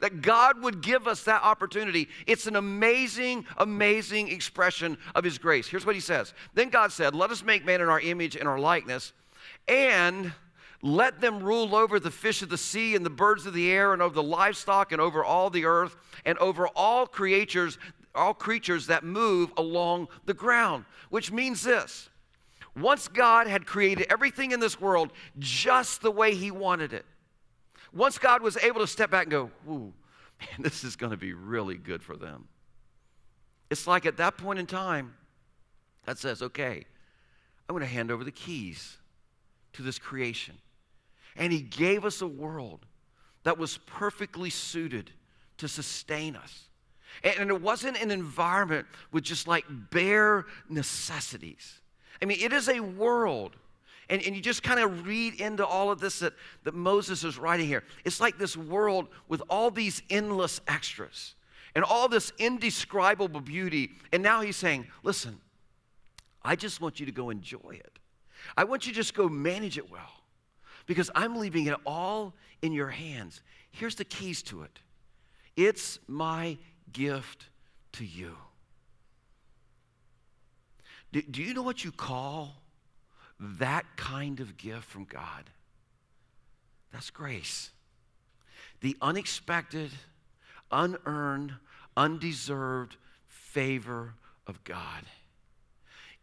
That 0.00 0.20
God 0.20 0.62
would 0.62 0.82
give 0.82 1.06
us 1.06 1.22
that 1.24 1.42
opportunity. 1.42 2.08
It's 2.26 2.46
an 2.46 2.56
amazing, 2.56 3.46
amazing 3.56 4.28
expression 4.28 4.98
of 5.14 5.24
His 5.24 5.38
grace. 5.38 5.66
Here's 5.66 5.86
what 5.86 5.94
He 5.94 6.00
says 6.00 6.34
Then 6.52 6.68
God 6.68 6.92
said, 6.92 7.14
Let 7.14 7.30
us 7.30 7.42
make 7.42 7.64
man 7.64 7.80
in 7.80 7.88
our 7.88 8.00
image 8.00 8.36
and 8.36 8.46
our 8.46 8.58
likeness, 8.58 9.12
and 9.66 10.32
let 10.82 11.22
them 11.22 11.42
rule 11.42 11.74
over 11.74 11.98
the 11.98 12.10
fish 12.10 12.42
of 12.42 12.50
the 12.50 12.58
sea 12.58 12.94
and 12.94 13.06
the 13.06 13.10
birds 13.10 13.46
of 13.46 13.54
the 13.54 13.70
air 13.70 13.94
and 13.94 14.02
over 14.02 14.14
the 14.14 14.22
livestock 14.22 14.92
and 14.92 15.00
over 15.00 15.24
all 15.24 15.48
the 15.48 15.64
earth 15.64 15.96
and 16.26 16.36
over 16.38 16.68
all 16.68 17.06
creatures, 17.06 17.78
all 18.14 18.34
creatures 18.34 18.88
that 18.88 19.02
move 19.02 19.50
along 19.56 20.08
the 20.26 20.34
ground. 20.34 20.84
Which 21.08 21.32
means 21.32 21.62
this. 21.62 22.10
Once 22.76 23.08
God 23.08 23.46
had 23.46 23.66
created 23.66 24.06
everything 24.10 24.50
in 24.50 24.60
this 24.60 24.80
world 24.80 25.12
just 25.38 26.02
the 26.02 26.10
way 26.10 26.34
he 26.34 26.50
wanted 26.50 26.92
it. 26.92 27.04
Once 27.92 28.18
God 28.18 28.42
was 28.42 28.56
able 28.56 28.80
to 28.80 28.86
step 28.86 29.10
back 29.10 29.24
and 29.24 29.30
go, 29.30 29.50
"Ooh, 29.68 29.92
man, 30.40 30.48
this 30.58 30.82
is 30.82 30.96
going 30.96 31.12
to 31.12 31.16
be 31.16 31.32
really 31.32 31.76
good 31.76 32.02
for 32.02 32.16
them." 32.16 32.48
It's 33.70 33.86
like 33.86 34.06
at 34.06 34.16
that 34.16 34.36
point 34.36 34.58
in 34.58 34.66
time, 34.66 35.14
God 36.06 36.18
says, 36.18 36.42
"Okay, 36.42 36.84
I'm 37.68 37.74
going 37.74 37.86
to 37.86 37.92
hand 37.92 38.10
over 38.10 38.24
the 38.24 38.32
keys 38.32 38.98
to 39.74 39.82
this 39.82 39.98
creation. 39.98 40.56
And 41.36 41.52
He 41.52 41.60
gave 41.60 42.04
us 42.04 42.20
a 42.20 42.26
world 42.26 42.86
that 43.44 43.58
was 43.58 43.78
perfectly 43.86 44.50
suited 44.50 45.10
to 45.58 45.68
sustain 45.68 46.36
us. 46.36 46.68
And 47.22 47.50
it 47.50 47.62
wasn't 47.62 48.00
an 48.02 48.10
environment 48.10 48.86
with 49.12 49.22
just 49.22 49.46
like 49.46 49.64
bare 49.90 50.46
necessities. 50.68 51.80
I 52.20 52.26
mean, 52.26 52.38
it 52.40 52.52
is 52.52 52.68
a 52.68 52.80
world. 52.80 53.56
And, 54.08 54.22
and 54.22 54.36
you 54.36 54.42
just 54.42 54.62
kind 54.62 54.80
of 54.80 55.06
read 55.06 55.40
into 55.40 55.64
all 55.64 55.90
of 55.90 55.98
this 55.98 56.18
that, 56.18 56.34
that 56.64 56.74
Moses 56.74 57.24
is 57.24 57.38
writing 57.38 57.66
here. 57.66 57.84
It's 58.04 58.20
like 58.20 58.38
this 58.38 58.56
world 58.56 59.08
with 59.28 59.42
all 59.48 59.70
these 59.70 60.02
endless 60.10 60.60
extras 60.68 61.34
and 61.74 61.84
all 61.84 62.08
this 62.08 62.32
indescribable 62.38 63.40
beauty. 63.40 63.92
And 64.12 64.22
now 64.22 64.42
he's 64.42 64.56
saying, 64.56 64.86
listen, 65.02 65.40
I 66.42 66.56
just 66.56 66.80
want 66.80 67.00
you 67.00 67.06
to 67.06 67.12
go 67.12 67.30
enjoy 67.30 67.80
it. 67.80 67.98
I 68.56 68.64
want 68.64 68.86
you 68.86 68.92
to 68.92 68.96
just 68.96 69.14
go 69.14 69.28
manage 69.28 69.78
it 69.78 69.90
well 69.90 70.22
because 70.86 71.10
I'm 71.14 71.36
leaving 71.36 71.66
it 71.66 71.76
all 71.86 72.34
in 72.60 72.72
your 72.72 72.90
hands. 72.90 73.40
Here's 73.70 73.94
the 73.94 74.04
keys 74.04 74.42
to 74.44 74.62
it 74.62 74.78
it's 75.56 75.98
my 76.06 76.58
gift 76.92 77.46
to 77.92 78.04
you. 78.04 78.36
Do, 81.14 81.22
do 81.22 81.42
you 81.44 81.54
know 81.54 81.62
what 81.62 81.84
you 81.84 81.92
call 81.92 82.56
that 83.38 83.84
kind 83.96 84.40
of 84.40 84.56
gift 84.56 84.82
from 84.82 85.04
God? 85.04 85.48
That's 86.92 87.10
grace. 87.10 87.70
The 88.80 88.96
unexpected, 89.00 89.92
unearned, 90.72 91.54
undeserved 91.96 92.96
favor 93.28 94.14
of 94.48 94.64
God. 94.64 95.04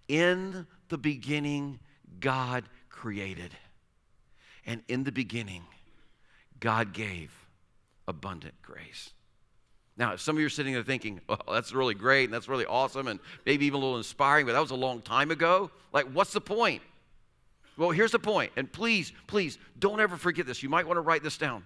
In 0.09 0.67
the 0.89 0.97
beginning, 0.97 1.79
God 2.19 2.65
created. 2.89 3.51
And 4.65 4.83
in 4.89 5.05
the 5.05 5.13
beginning, 5.13 5.63
God 6.59 6.91
gave 6.91 7.31
abundant 8.09 8.55
grace. 8.61 9.11
Now, 10.01 10.15
some 10.15 10.35
of 10.35 10.39
you 10.39 10.47
are 10.47 10.49
sitting 10.49 10.73
there 10.73 10.81
thinking, 10.81 11.21
well, 11.29 11.43
that's 11.51 11.73
really 11.73 11.93
great 11.93 12.23
and 12.23 12.33
that's 12.33 12.49
really 12.49 12.65
awesome 12.65 13.07
and 13.07 13.19
maybe 13.45 13.67
even 13.67 13.77
a 13.77 13.83
little 13.83 13.97
inspiring, 13.97 14.47
but 14.47 14.53
that 14.53 14.59
was 14.59 14.71
a 14.71 14.75
long 14.75 14.99
time 15.03 15.29
ago, 15.29 15.69
like, 15.93 16.07
what's 16.07 16.33
the 16.33 16.41
point? 16.41 16.81
Well, 17.77 17.91
here's 17.91 18.11
the 18.11 18.17
point, 18.17 18.51
and 18.55 18.69
please, 18.71 19.13
please 19.27 19.59
don't 19.77 19.99
ever 19.99 20.17
forget 20.17 20.47
this. 20.47 20.63
You 20.63 20.69
might 20.69 20.87
want 20.87 20.97
to 20.97 21.01
write 21.01 21.21
this 21.21 21.37
down. 21.37 21.65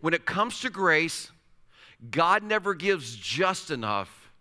When 0.00 0.12
it 0.12 0.26
comes 0.26 0.58
to 0.62 0.70
grace, 0.70 1.30
God 2.10 2.42
never 2.42 2.74
gives 2.74 3.14
just 3.14 3.70
enough, 3.70 4.32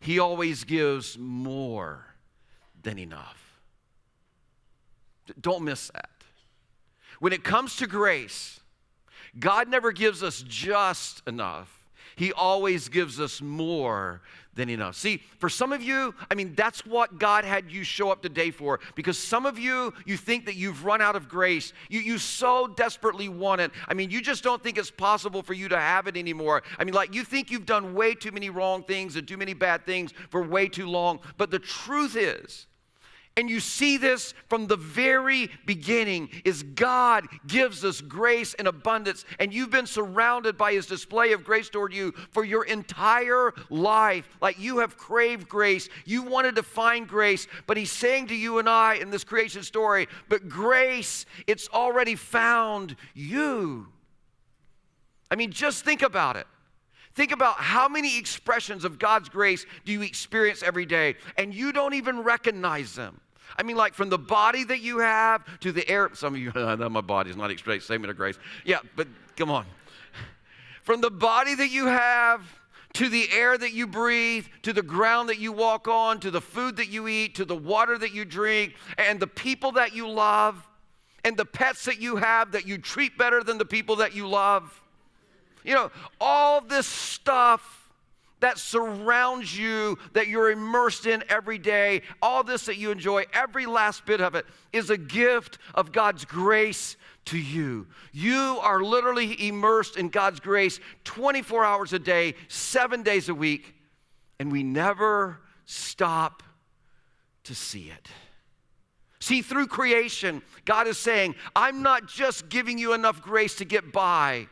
He 0.00 0.18
always 0.18 0.64
gives 0.64 1.16
more 1.16 2.04
than 2.82 2.98
enough. 2.98 3.60
Don't 5.40 5.62
miss 5.62 5.88
that. 5.94 6.10
When 7.20 7.32
it 7.32 7.44
comes 7.44 7.76
to 7.76 7.86
grace, 7.86 8.58
God 9.38 9.68
never 9.68 9.92
gives 9.92 10.24
us 10.24 10.44
just 10.44 11.22
enough. 11.28 11.81
He 12.16 12.32
always 12.32 12.88
gives 12.88 13.20
us 13.20 13.40
more 13.40 14.20
than 14.54 14.68
enough. 14.68 14.96
See, 14.96 15.22
for 15.38 15.48
some 15.48 15.72
of 15.72 15.82
you, 15.82 16.14
I 16.30 16.34
mean, 16.34 16.54
that's 16.54 16.84
what 16.84 17.18
God 17.18 17.44
had 17.44 17.70
you 17.70 17.84
show 17.84 18.10
up 18.10 18.20
today 18.20 18.50
for. 18.50 18.80
Because 18.94 19.16
some 19.16 19.46
of 19.46 19.58
you, 19.58 19.94
you 20.04 20.16
think 20.16 20.44
that 20.46 20.56
you've 20.56 20.84
run 20.84 21.00
out 21.00 21.16
of 21.16 21.28
grace. 21.28 21.72
You, 21.88 22.00
you 22.00 22.18
so 22.18 22.66
desperately 22.66 23.28
want 23.28 23.62
it. 23.62 23.70
I 23.88 23.94
mean, 23.94 24.10
you 24.10 24.20
just 24.20 24.44
don't 24.44 24.62
think 24.62 24.76
it's 24.76 24.90
possible 24.90 25.42
for 25.42 25.54
you 25.54 25.68
to 25.68 25.78
have 25.78 26.06
it 26.06 26.16
anymore. 26.16 26.62
I 26.78 26.84
mean, 26.84 26.94
like, 26.94 27.14
you 27.14 27.24
think 27.24 27.50
you've 27.50 27.66
done 27.66 27.94
way 27.94 28.14
too 28.14 28.32
many 28.32 28.50
wrong 28.50 28.82
things 28.82 29.16
and 29.16 29.26
too 29.26 29.38
many 29.38 29.54
bad 29.54 29.86
things 29.86 30.12
for 30.28 30.42
way 30.42 30.68
too 30.68 30.86
long. 30.86 31.20
But 31.38 31.50
the 31.50 31.58
truth 31.58 32.16
is, 32.16 32.66
and 33.36 33.48
you 33.48 33.60
see 33.60 33.96
this 33.96 34.34
from 34.48 34.66
the 34.66 34.76
very 34.76 35.50
beginning 35.64 36.28
is 36.44 36.62
God 36.62 37.26
gives 37.46 37.84
us 37.84 38.00
grace 38.00 38.52
and 38.54 38.68
abundance 38.68 39.24
and 39.38 39.54
you've 39.54 39.70
been 39.70 39.86
surrounded 39.86 40.58
by 40.58 40.72
his 40.74 40.86
display 40.86 41.32
of 41.32 41.42
grace 41.42 41.70
toward 41.70 41.94
you 41.94 42.12
for 42.30 42.44
your 42.44 42.64
entire 42.64 43.54
life. 43.70 44.28
Like 44.42 44.58
you 44.58 44.78
have 44.78 44.98
craved 44.98 45.48
grace. 45.48 45.88
You 46.04 46.22
wanted 46.22 46.56
to 46.56 46.62
find 46.62 47.08
grace, 47.08 47.46
but 47.66 47.78
he's 47.78 47.92
saying 47.92 48.26
to 48.28 48.34
you 48.34 48.58
and 48.58 48.68
I 48.68 48.94
in 48.94 49.10
this 49.10 49.24
creation 49.24 49.62
story, 49.62 50.08
but 50.28 50.48
grace 50.48 51.24
it's 51.46 51.68
already 51.70 52.16
found 52.16 52.96
you. 53.14 53.88
I 55.30 55.36
mean, 55.36 55.50
just 55.50 55.84
think 55.84 56.02
about 56.02 56.36
it. 56.36 56.46
Think 57.14 57.32
about 57.32 57.56
how 57.56 57.88
many 57.88 58.18
expressions 58.18 58.84
of 58.84 58.98
God's 58.98 59.28
grace 59.28 59.66
do 59.84 59.92
you 59.92 60.02
experience 60.02 60.62
every 60.62 60.86
day, 60.86 61.16
and 61.36 61.52
you 61.52 61.72
don't 61.72 61.94
even 61.94 62.20
recognize 62.20 62.94
them. 62.94 63.20
I 63.56 63.62
mean, 63.62 63.76
like 63.76 63.92
from 63.92 64.08
the 64.08 64.18
body 64.18 64.64
that 64.64 64.80
you 64.80 64.98
have 64.98 65.44
to 65.60 65.72
the 65.72 65.86
air. 65.88 66.10
Some 66.14 66.34
of 66.34 66.40
you, 66.40 66.52
my 66.54 67.00
body 67.02 67.30
is 67.30 67.36
not 67.36 67.50
a 67.50 67.80
statement 67.80 68.10
of 68.10 68.16
grace. 68.16 68.38
Yeah, 68.64 68.78
but 68.96 69.08
come 69.36 69.50
on. 69.50 69.66
From 70.82 71.00
the 71.00 71.10
body 71.10 71.54
that 71.54 71.70
you 71.70 71.86
have 71.86 72.40
to 72.94 73.08
the 73.08 73.28
air 73.32 73.56
that 73.56 73.72
you 73.72 73.86
breathe, 73.86 74.46
to 74.62 74.72
the 74.72 74.82
ground 74.82 75.28
that 75.28 75.38
you 75.38 75.52
walk 75.52 75.88
on, 75.88 76.20
to 76.20 76.30
the 76.30 76.40
food 76.40 76.76
that 76.76 76.88
you 76.88 77.08
eat, 77.08 77.34
to 77.34 77.44
the 77.44 77.56
water 77.56 77.96
that 77.96 78.12
you 78.12 78.24
drink, 78.24 78.74
and 78.98 79.20
the 79.20 79.26
people 79.26 79.72
that 79.72 79.94
you 79.94 80.08
love, 80.08 80.66
and 81.24 81.36
the 81.36 81.44
pets 81.44 81.84
that 81.84 82.00
you 82.00 82.16
have 82.16 82.52
that 82.52 82.66
you 82.66 82.78
treat 82.78 83.16
better 83.16 83.42
than 83.42 83.58
the 83.58 83.64
people 83.64 83.96
that 83.96 84.14
you 84.14 84.26
love. 84.26 84.78
You 85.64 85.74
know, 85.74 85.90
all 86.20 86.60
this 86.60 86.86
stuff 87.32 87.88
that 88.40 88.58
surrounds 88.58 89.56
you, 89.56 89.96
that 90.12 90.28
you're 90.28 90.50
immersed 90.50 91.06
in 91.06 91.24
every 91.30 91.56
day, 91.56 92.02
all 92.20 92.44
this 92.44 92.66
that 92.66 92.76
you 92.76 92.90
enjoy, 92.90 93.24
every 93.32 93.64
last 93.64 94.04
bit 94.04 94.20
of 94.20 94.34
it 94.34 94.44
is 94.72 94.90
a 94.90 94.98
gift 94.98 95.56
of 95.74 95.92
God's 95.92 96.26
grace 96.26 96.96
to 97.26 97.38
you. 97.38 97.86
You 98.12 98.58
are 98.60 98.82
literally 98.82 99.48
immersed 99.48 99.96
in 99.96 100.10
God's 100.10 100.40
grace 100.40 100.78
24 101.04 101.64
hours 101.64 101.94
a 101.94 101.98
day, 101.98 102.34
seven 102.48 103.02
days 103.02 103.30
a 103.30 103.34
week, 103.34 103.74
and 104.38 104.52
we 104.52 104.62
never 104.62 105.40
stop 105.64 106.42
to 107.44 107.54
see 107.54 107.90
it. 107.96 108.08
See, 109.20 109.40
through 109.40 109.68
creation, 109.68 110.42
God 110.66 110.86
is 110.86 110.98
saying, 110.98 111.36
I'm 111.56 111.82
not 111.82 112.08
just 112.08 112.50
giving 112.50 112.76
you 112.76 112.92
enough 112.92 113.22
grace 113.22 113.54
to 113.54 113.64
get 113.64 113.90
by. 113.90 114.48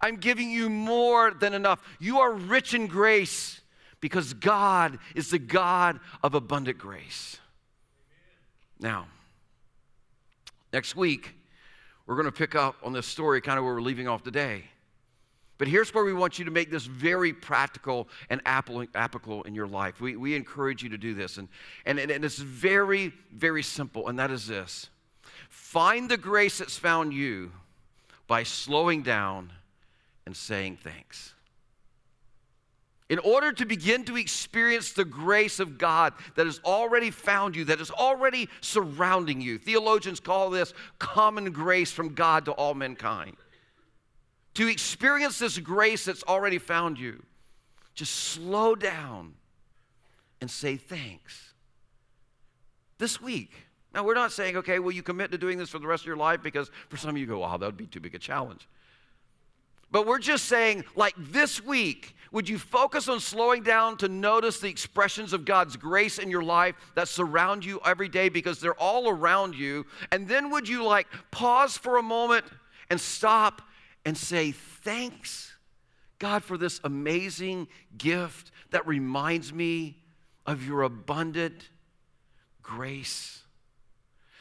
I'm 0.00 0.16
giving 0.16 0.50
you 0.50 0.68
more 0.68 1.30
than 1.32 1.54
enough. 1.54 1.82
You 1.98 2.20
are 2.20 2.32
rich 2.32 2.74
in 2.74 2.86
grace 2.86 3.60
because 4.00 4.34
God 4.34 4.98
is 5.14 5.30
the 5.30 5.38
God 5.38 6.00
of 6.22 6.34
abundant 6.34 6.78
grace. 6.78 7.38
Now, 8.78 9.06
next 10.72 10.96
week, 10.96 11.34
we're 12.06 12.16
going 12.16 12.26
to 12.26 12.32
pick 12.32 12.54
up 12.54 12.76
on 12.82 12.92
this 12.92 13.06
story 13.06 13.40
kind 13.40 13.58
of 13.58 13.64
where 13.64 13.74
we're 13.74 13.80
leaving 13.80 14.06
off 14.06 14.22
today. 14.22 14.64
But 15.58 15.68
here's 15.68 15.92
where 15.94 16.04
we 16.04 16.12
want 16.12 16.38
you 16.38 16.44
to 16.44 16.50
make 16.50 16.70
this 16.70 16.84
very 16.84 17.32
practical 17.32 18.08
and 18.28 18.42
applicable 18.44 19.42
in 19.44 19.54
your 19.54 19.66
life. 19.66 20.00
We, 20.00 20.16
we 20.16 20.34
encourage 20.34 20.82
you 20.82 20.90
to 20.90 20.98
do 20.98 21.14
this. 21.14 21.38
And, 21.38 21.48
and, 21.86 21.98
and 21.98 22.24
it's 22.24 22.38
very, 22.38 23.12
very 23.32 23.62
simple, 23.62 24.08
and 24.08 24.18
that 24.18 24.30
is 24.30 24.46
this 24.46 24.90
find 25.48 26.08
the 26.10 26.16
grace 26.16 26.58
that's 26.58 26.76
found 26.76 27.12
you 27.12 27.52
by 28.26 28.42
slowing 28.42 29.02
down 29.02 29.52
and 30.26 30.36
saying 30.36 30.78
thanks. 30.82 31.32
In 33.08 33.20
order 33.20 33.52
to 33.52 33.64
begin 33.64 34.04
to 34.06 34.16
experience 34.16 34.92
the 34.92 35.04
grace 35.04 35.60
of 35.60 35.78
God 35.78 36.12
that 36.34 36.46
has 36.46 36.60
already 36.64 37.10
found 37.10 37.54
you, 37.54 37.64
that 37.66 37.80
is 37.80 37.92
already 37.92 38.48
surrounding 38.60 39.40
you, 39.40 39.58
theologians 39.58 40.18
call 40.18 40.50
this 40.50 40.74
common 40.98 41.52
grace 41.52 41.92
from 41.92 42.14
God 42.14 42.44
to 42.46 42.52
all 42.52 42.74
mankind 42.74 43.36
to 44.56 44.68
experience 44.68 45.38
this 45.38 45.58
grace 45.58 46.06
that's 46.06 46.22
already 46.22 46.56
found 46.56 46.98
you, 46.98 47.22
just 47.94 48.14
slow 48.14 48.74
down 48.74 49.34
and 50.40 50.50
say 50.50 50.78
thanks. 50.78 51.52
This 52.96 53.20
week. 53.20 53.52
Now, 53.92 54.02
we're 54.02 54.14
not 54.14 54.32
saying, 54.32 54.56
okay, 54.56 54.78
well, 54.78 54.92
you 54.92 55.02
commit 55.02 55.30
to 55.32 55.38
doing 55.38 55.58
this 55.58 55.68
for 55.68 55.78
the 55.78 55.86
rest 55.86 56.04
of 56.04 56.06
your 56.06 56.16
life 56.16 56.42
because 56.42 56.70
for 56.88 56.96
some 56.96 57.10
of 57.10 57.18
you 57.18 57.26
go, 57.26 57.40
wow, 57.40 57.58
that 57.58 57.66
would 57.66 57.76
be 57.76 57.86
too 57.86 58.00
big 58.00 58.14
a 58.14 58.18
challenge. 58.18 58.66
But 59.90 60.06
we're 60.06 60.18
just 60.18 60.46
saying, 60.46 60.84
like 60.94 61.14
this 61.16 61.62
week, 61.62 62.14
would 62.32 62.48
you 62.48 62.58
focus 62.58 63.08
on 63.08 63.20
slowing 63.20 63.62
down 63.62 63.96
to 63.98 64.08
notice 64.08 64.60
the 64.60 64.68
expressions 64.68 65.32
of 65.32 65.44
God's 65.44 65.76
grace 65.76 66.18
in 66.18 66.30
your 66.30 66.42
life 66.42 66.74
that 66.94 67.08
surround 67.08 67.64
you 67.64 67.80
every 67.84 68.08
day 68.08 68.28
because 68.28 68.60
they're 68.60 68.80
all 68.80 69.08
around 69.08 69.54
you? 69.54 69.86
And 70.12 70.28
then 70.28 70.50
would 70.50 70.68
you 70.68 70.84
like 70.84 71.06
pause 71.30 71.76
for 71.76 71.98
a 71.98 72.02
moment 72.02 72.44
and 72.90 73.00
stop 73.00 73.62
and 74.04 74.16
say, 74.16 74.52
Thanks, 74.52 75.56
God, 76.18 76.42
for 76.42 76.58
this 76.58 76.80
amazing 76.84 77.68
gift 77.96 78.50
that 78.70 78.86
reminds 78.86 79.52
me 79.52 79.96
of 80.46 80.66
your 80.66 80.82
abundant 80.82 81.70
grace. 82.62 83.42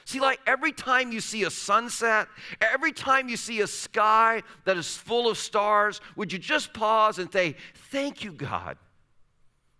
See, 0.05 0.19
like 0.19 0.39
every 0.45 0.71
time 0.71 1.11
you 1.11 1.19
see 1.19 1.43
a 1.43 1.49
sunset, 1.49 2.27
every 2.61 2.91
time 2.91 3.27
you 3.27 3.37
see 3.37 3.61
a 3.61 3.67
sky 3.67 4.43
that 4.65 4.77
is 4.77 4.95
full 4.95 5.27
of 5.27 5.37
stars, 5.37 5.99
would 6.15 6.31
you 6.31 6.37
just 6.37 6.73
pause 6.73 7.17
and 7.17 7.31
say, 7.31 7.55
Thank 7.91 8.23
you, 8.23 8.31
God. 8.31 8.77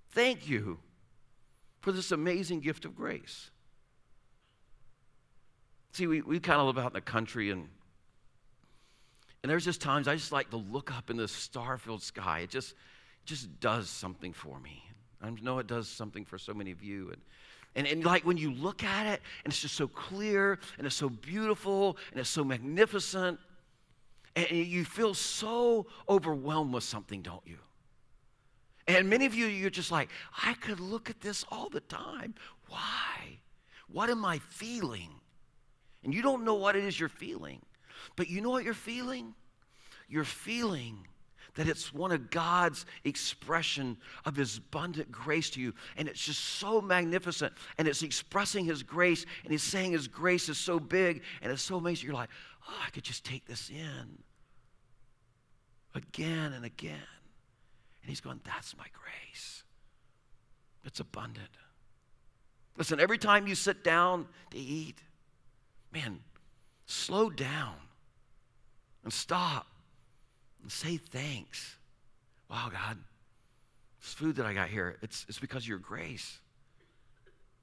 Thank 0.09 0.49
you 0.49 0.79
for 1.81 1.91
this 1.91 2.11
amazing 2.11 2.61
gift 2.61 2.85
of 2.85 2.95
grace. 2.95 3.51
See, 5.91 6.07
we, 6.07 6.21
we 6.21 6.39
kind 6.39 6.59
of 6.59 6.65
live 6.67 6.79
out 6.79 6.87
in 6.87 6.93
the 6.93 7.01
country 7.01 7.51
and 7.51 7.69
and 9.45 9.49
there's 9.51 9.63
just 9.63 9.79
times 9.79 10.07
I 10.07 10.15
just 10.15 10.31
like 10.31 10.49
to 10.49 10.57
look 10.57 10.91
up 10.91 11.11
in 11.11 11.17
the 11.17 11.27
star-filled 11.27 12.01
sky. 12.01 12.39
It 12.39 12.49
just, 12.49 12.73
just 13.25 13.59
does 13.59 13.87
something 13.87 14.33
for 14.33 14.59
me. 14.59 14.83
I 15.21 15.29
know 15.29 15.59
it 15.59 15.67
does 15.67 15.87
something 15.87 16.25
for 16.25 16.39
so 16.39 16.51
many 16.51 16.71
of 16.71 16.81
you. 16.81 17.11
And, 17.11 17.21
and, 17.75 17.85
and 17.87 18.03
like 18.03 18.25
when 18.25 18.37
you 18.37 18.51
look 18.51 18.83
at 18.83 19.05
it, 19.05 19.21
and 19.43 19.51
it's 19.51 19.61
just 19.61 19.75
so 19.75 19.87
clear, 19.87 20.59
and 20.77 20.87
it's 20.87 20.95
so 20.95 21.09
beautiful, 21.09 21.97
and 22.11 22.19
it's 22.19 22.29
so 22.29 22.43
magnificent, 22.43 23.39
and 24.35 24.49
you 24.49 24.85
feel 24.85 25.13
so 25.13 25.87
overwhelmed 26.09 26.73
with 26.73 26.83
something, 26.83 27.21
don't 27.21 27.45
you? 27.45 27.57
And 28.87 29.09
many 29.09 29.25
of 29.25 29.33
you, 29.33 29.47
you're 29.47 29.69
just 29.69 29.91
like, 29.91 30.09
I 30.43 30.53
could 30.55 30.79
look 30.79 31.09
at 31.09 31.19
this 31.21 31.43
all 31.51 31.69
the 31.69 31.79
time. 31.81 32.35
Why? 32.67 33.39
What 33.87 34.09
am 34.09 34.23
I 34.23 34.39
feeling? 34.39 35.09
And 36.03 36.13
you 36.13 36.21
don't 36.21 36.43
know 36.43 36.55
what 36.55 36.75
it 36.75 36.83
is 36.83 36.99
you're 36.99 37.09
feeling. 37.09 37.61
But 38.15 38.29
you 38.29 38.41
know 38.41 38.51
what 38.51 38.63
you're 38.63 38.73
feeling? 38.73 39.33
You're 40.07 40.23
feeling 40.23 41.07
that 41.55 41.67
it's 41.67 41.93
one 41.93 42.11
of 42.11 42.29
God's 42.29 42.85
expression 43.03 43.97
of 44.25 44.35
his 44.35 44.57
abundant 44.57 45.11
grace 45.11 45.49
to 45.51 45.61
you. 45.61 45.73
And 45.97 46.07
it's 46.07 46.23
just 46.23 46.41
so 46.41 46.81
magnificent. 46.81 47.53
And 47.77 47.87
it's 47.87 48.03
expressing 48.03 48.65
his 48.65 48.83
grace. 48.83 49.25
And 49.43 49.51
he's 49.51 49.63
saying 49.63 49.93
his 49.93 50.07
grace 50.07 50.49
is 50.49 50.57
so 50.57 50.79
big 50.79 51.23
and 51.41 51.51
it's 51.51 51.61
so 51.61 51.77
amazing. 51.77 52.07
You're 52.07 52.15
like, 52.15 52.29
oh, 52.67 52.73
I 52.85 52.89
could 52.91 53.03
just 53.03 53.23
take 53.23 53.45
this 53.45 53.69
in 53.69 54.17
again 55.95 56.53
and 56.53 56.65
again. 56.65 56.93
And 58.01 58.09
he's 58.09 58.21
going, 58.21 58.41
that's 58.43 58.77
my 58.77 58.85
grace. 58.93 59.63
It's 60.83 60.99
abundant. 60.99 61.49
Listen, 62.77 62.99
every 62.99 63.17
time 63.17 63.47
you 63.47 63.55
sit 63.55 63.83
down 63.83 64.27
to 64.51 64.57
eat, 64.57 64.99
man, 65.93 66.19
slow 66.85 67.29
down 67.29 67.75
and 69.03 69.13
stop 69.13 69.67
and 70.65 70.71
say 70.71 70.97
thanks. 70.97 71.75
Wow, 72.49 72.71
God, 72.71 72.97
this 74.01 74.13
food 74.15 74.37
that 74.37 74.47
I 74.47 74.53
got 74.55 74.67
here, 74.67 74.97
it's, 75.03 75.23
it's 75.29 75.37
because 75.37 75.61
of 75.61 75.67
your 75.67 75.77
grace. 75.77 76.39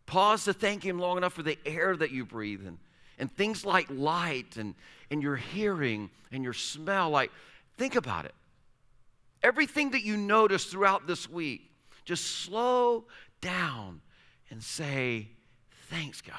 Pause 0.07 0.45
to 0.45 0.53
thank 0.53 0.85
Him 0.85 1.01
long 1.01 1.17
enough 1.17 1.33
for 1.33 1.43
the 1.43 1.59
air 1.67 1.97
that 1.97 2.13
you 2.13 2.25
breathe 2.25 2.65
and, 2.65 2.79
and 3.19 3.29
things 3.29 3.65
like 3.65 3.89
light 3.91 4.57
and, 4.57 4.77
and 5.11 5.21
your 5.21 5.35
hearing 5.35 6.11
and 6.31 6.45
your 6.45 6.53
smell. 6.53 7.11
Like, 7.11 7.33
think 7.77 7.97
about 7.97 8.25
it. 8.25 8.35
Everything 9.43 9.91
that 9.91 10.05
you 10.05 10.17
notice 10.17 10.67
throughout 10.67 11.09
this 11.09 11.29
week, 11.29 11.73
just 12.05 12.25
slow 12.25 13.07
down 13.41 14.01
and 14.49 14.63
say, 14.63 15.27
Thanks, 15.91 16.21
God. 16.21 16.37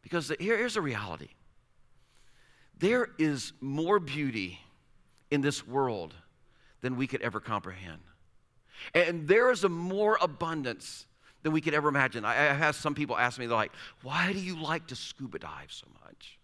Because 0.00 0.28
the, 0.28 0.36
here, 0.40 0.56
here's 0.56 0.78
a 0.78 0.80
reality 0.80 1.28
there 2.78 3.10
is 3.18 3.52
more 3.60 4.00
beauty 4.00 4.58
in 5.30 5.40
this 5.40 5.66
world 5.66 6.14
than 6.80 6.96
we 6.96 7.06
could 7.06 7.22
ever 7.22 7.40
comprehend. 7.40 8.02
And 8.94 9.26
there 9.26 9.50
is 9.50 9.64
a 9.64 9.68
more 9.68 10.18
abundance 10.20 11.06
than 11.42 11.52
we 11.52 11.60
could 11.60 11.74
ever 11.74 11.88
imagine. 11.88 12.24
I, 12.24 12.50
I 12.50 12.54
have 12.54 12.76
some 12.76 12.94
people 12.94 13.16
ask 13.16 13.38
me, 13.38 13.46
they're 13.46 13.56
like, 13.56 13.72
why 14.02 14.32
do 14.32 14.38
you 14.38 14.60
like 14.60 14.88
to 14.88 14.96
scuba 14.96 15.38
dive 15.38 15.70
so 15.70 15.86
much? 16.04 16.38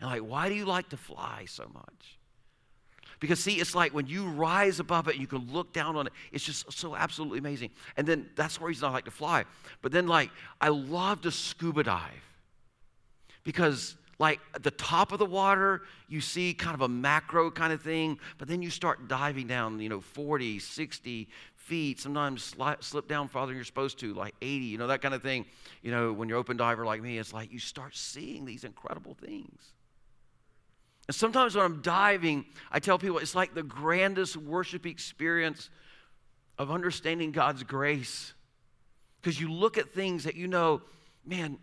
And 0.00 0.10
like, 0.10 0.22
why 0.22 0.48
do 0.48 0.54
you 0.54 0.64
like 0.64 0.88
to 0.90 0.96
fly 0.96 1.44
so 1.46 1.70
much? 1.72 2.18
Because 3.18 3.40
see, 3.40 3.54
it's 3.54 3.74
like 3.74 3.94
when 3.94 4.06
you 4.06 4.28
rise 4.28 4.78
above 4.78 5.08
it 5.08 5.16
you 5.16 5.26
can 5.26 5.50
look 5.50 5.72
down 5.72 5.96
on 5.96 6.06
it, 6.06 6.12
it's 6.32 6.44
just 6.44 6.70
so 6.72 6.94
absolutely 6.94 7.38
amazing. 7.38 7.70
And 7.96 8.06
then 8.06 8.28
that's 8.36 8.58
the 8.58 8.64
reason 8.64 8.88
I 8.88 8.92
like 8.92 9.06
to 9.06 9.10
fly. 9.10 9.44
But 9.80 9.92
then, 9.92 10.06
like, 10.06 10.30
I 10.60 10.68
love 10.68 11.22
to 11.22 11.30
scuba 11.30 11.82
dive 11.82 12.02
because 13.42 13.96
like 14.18 14.40
at 14.54 14.62
the 14.62 14.70
top 14.70 15.12
of 15.12 15.18
the 15.18 15.26
water, 15.26 15.82
you 16.08 16.20
see 16.20 16.54
kind 16.54 16.74
of 16.74 16.80
a 16.80 16.88
macro 16.88 17.50
kind 17.50 17.72
of 17.72 17.82
thing, 17.82 18.18
but 18.38 18.48
then 18.48 18.62
you 18.62 18.70
start 18.70 19.08
diving 19.08 19.46
down, 19.46 19.78
you 19.78 19.88
know, 19.88 20.00
40, 20.00 20.58
60 20.58 21.28
feet, 21.56 22.00
sometimes 22.00 22.54
slip 22.80 23.08
down 23.08 23.28
farther 23.28 23.48
than 23.48 23.56
you're 23.56 23.64
supposed 23.64 23.98
to, 23.98 24.14
like 24.14 24.34
80, 24.40 24.64
you 24.64 24.78
know, 24.78 24.86
that 24.86 25.02
kind 25.02 25.14
of 25.14 25.22
thing. 25.22 25.44
You 25.82 25.90
know, 25.90 26.12
when 26.12 26.28
you're 26.28 26.38
open 26.38 26.56
diver 26.56 26.86
like 26.86 27.02
me, 27.02 27.18
it's 27.18 27.32
like 27.32 27.52
you 27.52 27.58
start 27.58 27.94
seeing 27.94 28.44
these 28.44 28.64
incredible 28.64 29.14
things. 29.14 29.60
And 31.08 31.14
sometimes 31.14 31.54
when 31.54 31.64
I'm 31.64 31.82
diving, 31.82 32.46
I 32.72 32.78
tell 32.80 32.98
people 32.98 33.18
it's 33.18 33.34
like 33.34 33.54
the 33.54 33.62
grandest 33.62 34.36
worship 34.36 34.86
experience 34.86 35.70
of 36.58 36.70
understanding 36.70 37.32
God's 37.32 37.62
grace. 37.64 38.32
Because 39.20 39.40
you 39.40 39.52
look 39.52 39.76
at 39.76 39.90
things 39.90 40.24
that 40.24 40.36
you 40.36 40.46
know, 40.46 40.82
man, 41.24 41.58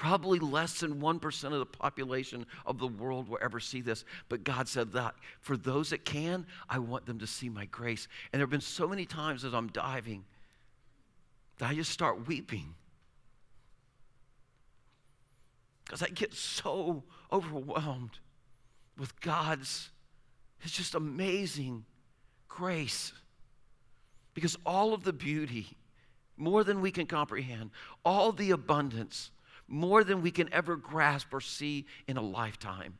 Probably 0.00 0.38
less 0.38 0.80
than 0.80 0.94
1% 0.98 1.44
of 1.44 1.58
the 1.58 1.66
population 1.66 2.46
of 2.64 2.78
the 2.78 2.88
world 2.88 3.28
will 3.28 3.38
ever 3.42 3.60
see 3.60 3.82
this. 3.82 4.06
But 4.30 4.44
God 4.44 4.66
said 4.66 4.92
that 4.92 5.14
for 5.42 5.58
those 5.58 5.90
that 5.90 6.06
can, 6.06 6.46
I 6.70 6.78
want 6.78 7.04
them 7.04 7.18
to 7.18 7.26
see 7.26 7.50
my 7.50 7.66
grace. 7.66 8.08
And 8.32 8.40
there 8.40 8.44
have 8.44 8.50
been 8.50 8.62
so 8.62 8.88
many 8.88 9.04
times 9.04 9.44
as 9.44 9.52
I'm 9.52 9.66
diving 9.66 10.24
that 11.58 11.68
I 11.68 11.74
just 11.74 11.90
start 11.90 12.26
weeping. 12.26 12.74
Because 15.84 16.02
I 16.02 16.08
get 16.08 16.32
so 16.32 17.02
overwhelmed 17.30 18.20
with 18.96 19.20
God's, 19.20 19.90
it's 20.62 20.72
just 20.72 20.94
amazing 20.94 21.84
grace. 22.48 23.12
Because 24.32 24.56
all 24.64 24.94
of 24.94 25.04
the 25.04 25.12
beauty, 25.12 25.76
more 26.38 26.64
than 26.64 26.80
we 26.80 26.90
can 26.90 27.04
comprehend, 27.04 27.68
all 28.02 28.32
the 28.32 28.52
abundance, 28.52 29.30
more 29.70 30.02
than 30.02 30.20
we 30.20 30.32
can 30.32 30.52
ever 30.52 30.76
grasp 30.76 31.32
or 31.32 31.40
see 31.40 31.86
in 32.08 32.16
a 32.16 32.22
lifetime. 32.22 32.98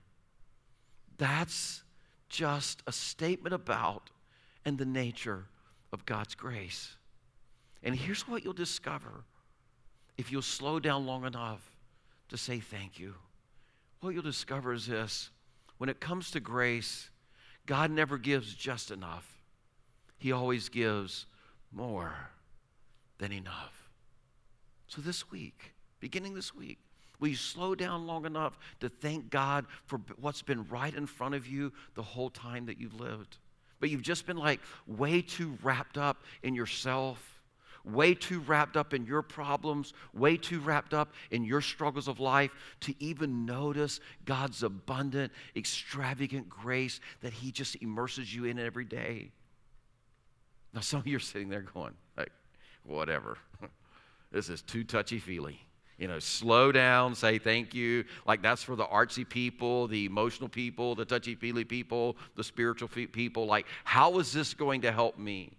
That's 1.18 1.82
just 2.28 2.82
a 2.86 2.92
statement 2.92 3.54
about 3.54 4.10
and 4.64 4.78
the 4.78 4.86
nature 4.86 5.46
of 5.92 6.06
God's 6.06 6.34
grace. 6.34 6.96
And 7.82 7.94
here's 7.94 8.26
what 8.28 8.44
you'll 8.44 8.52
discover 8.52 9.24
if 10.16 10.30
you'll 10.30 10.42
slow 10.42 10.78
down 10.78 11.06
long 11.06 11.24
enough 11.24 11.60
to 12.28 12.36
say 12.36 12.60
thank 12.60 12.98
you. 12.98 13.14
What 14.00 14.14
you'll 14.14 14.22
discover 14.22 14.72
is 14.72 14.86
this 14.86 15.30
when 15.78 15.88
it 15.88 15.98
comes 15.98 16.30
to 16.30 16.40
grace, 16.40 17.10
God 17.66 17.90
never 17.90 18.16
gives 18.16 18.54
just 18.54 18.90
enough, 18.90 19.26
He 20.18 20.30
always 20.30 20.68
gives 20.68 21.26
more 21.72 22.30
than 23.18 23.32
enough. 23.32 23.90
So 24.86 25.00
this 25.00 25.30
week, 25.30 25.74
beginning 26.00 26.34
this 26.34 26.54
week, 26.54 26.78
Will 27.20 27.28
you 27.28 27.36
slow 27.36 27.74
down 27.74 28.06
long 28.06 28.24
enough 28.24 28.58
to 28.80 28.88
thank 28.88 29.30
God 29.30 29.66
for 29.84 30.00
what's 30.18 30.42
been 30.42 30.66
right 30.68 30.94
in 30.94 31.06
front 31.06 31.34
of 31.34 31.46
you 31.46 31.72
the 31.94 32.02
whole 32.02 32.30
time 32.30 32.66
that 32.66 32.80
you've 32.80 32.98
lived? 32.98 33.36
But 33.78 33.90
you've 33.90 34.02
just 34.02 34.26
been 34.26 34.38
like 34.38 34.60
way 34.86 35.20
too 35.20 35.58
wrapped 35.62 35.98
up 35.98 36.22
in 36.42 36.54
yourself, 36.54 37.42
way 37.84 38.14
too 38.14 38.40
wrapped 38.40 38.76
up 38.76 38.94
in 38.94 39.04
your 39.04 39.20
problems, 39.20 39.92
way 40.14 40.38
too 40.38 40.60
wrapped 40.60 40.94
up 40.94 41.12
in 41.30 41.44
your 41.44 41.60
struggles 41.60 42.08
of 42.08 42.20
life 42.20 42.52
to 42.80 42.94
even 42.98 43.44
notice 43.44 44.00
God's 44.24 44.62
abundant, 44.62 45.30
extravagant 45.54 46.48
grace 46.48 47.00
that 47.20 47.34
He 47.34 47.52
just 47.52 47.76
immerses 47.82 48.34
you 48.34 48.46
in 48.46 48.58
every 48.58 48.84
day. 48.86 49.30
Now, 50.72 50.80
some 50.80 51.00
of 51.00 51.06
you 51.06 51.16
are 51.16 51.20
sitting 51.20 51.48
there 51.48 51.62
going, 51.62 51.94
like, 52.16 52.30
whatever. 52.84 53.36
this 54.32 54.48
is 54.48 54.62
too 54.62 54.84
touchy 54.84 55.18
feely. 55.18 55.60
You 56.00 56.08
know, 56.08 56.18
slow 56.18 56.72
down, 56.72 57.14
say 57.14 57.38
thank 57.38 57.74
you. 57.74 58.06
Like 58.26 58.40
that's 58.40 58.62
for 58.62 58.74
the 58.74 58.86
artsy 58.86 59.28
people, 59.28 59.86
the 59.86 60.06
emotional 60.06 60.48
people, 60.48 60.94
the 60.94 61.04
touchy 61.04 61.34
feely 61.34 61.62
people, 61.62 62.16
the 62.36 62.42
spiritual 62.42 62.88
people. 62.88 63.44
Like, 63.44 63.66
how 63.84 64.18
is 64.18 64.32
this 64.32 64.54
going 64.54 64.80
to 64.80 64.92
help 64.92 65.18
me? 65.18 65.52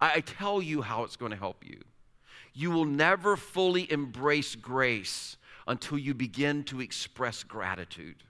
I 0.00 0.20
tell 0.20 0.62
you 0.62 0.82
how 0.82 1.02
it's 1.02 1.16
going 1.16 1.32
to 1.32 1.36
help 1.36 1.66
you. 1.66 1.80
You 2.54 2.70
will 2.70 2.84
never 2.84 3.36
fully 3.36 3.90
embrace 3.90 4.54
grace 4.54 5.36
until 5.66 5.98
you 5.98 6.14
begin 6.14 6.62
to 6.64 6.80
express 6.80 7.42
gratitude. 7.42 8.22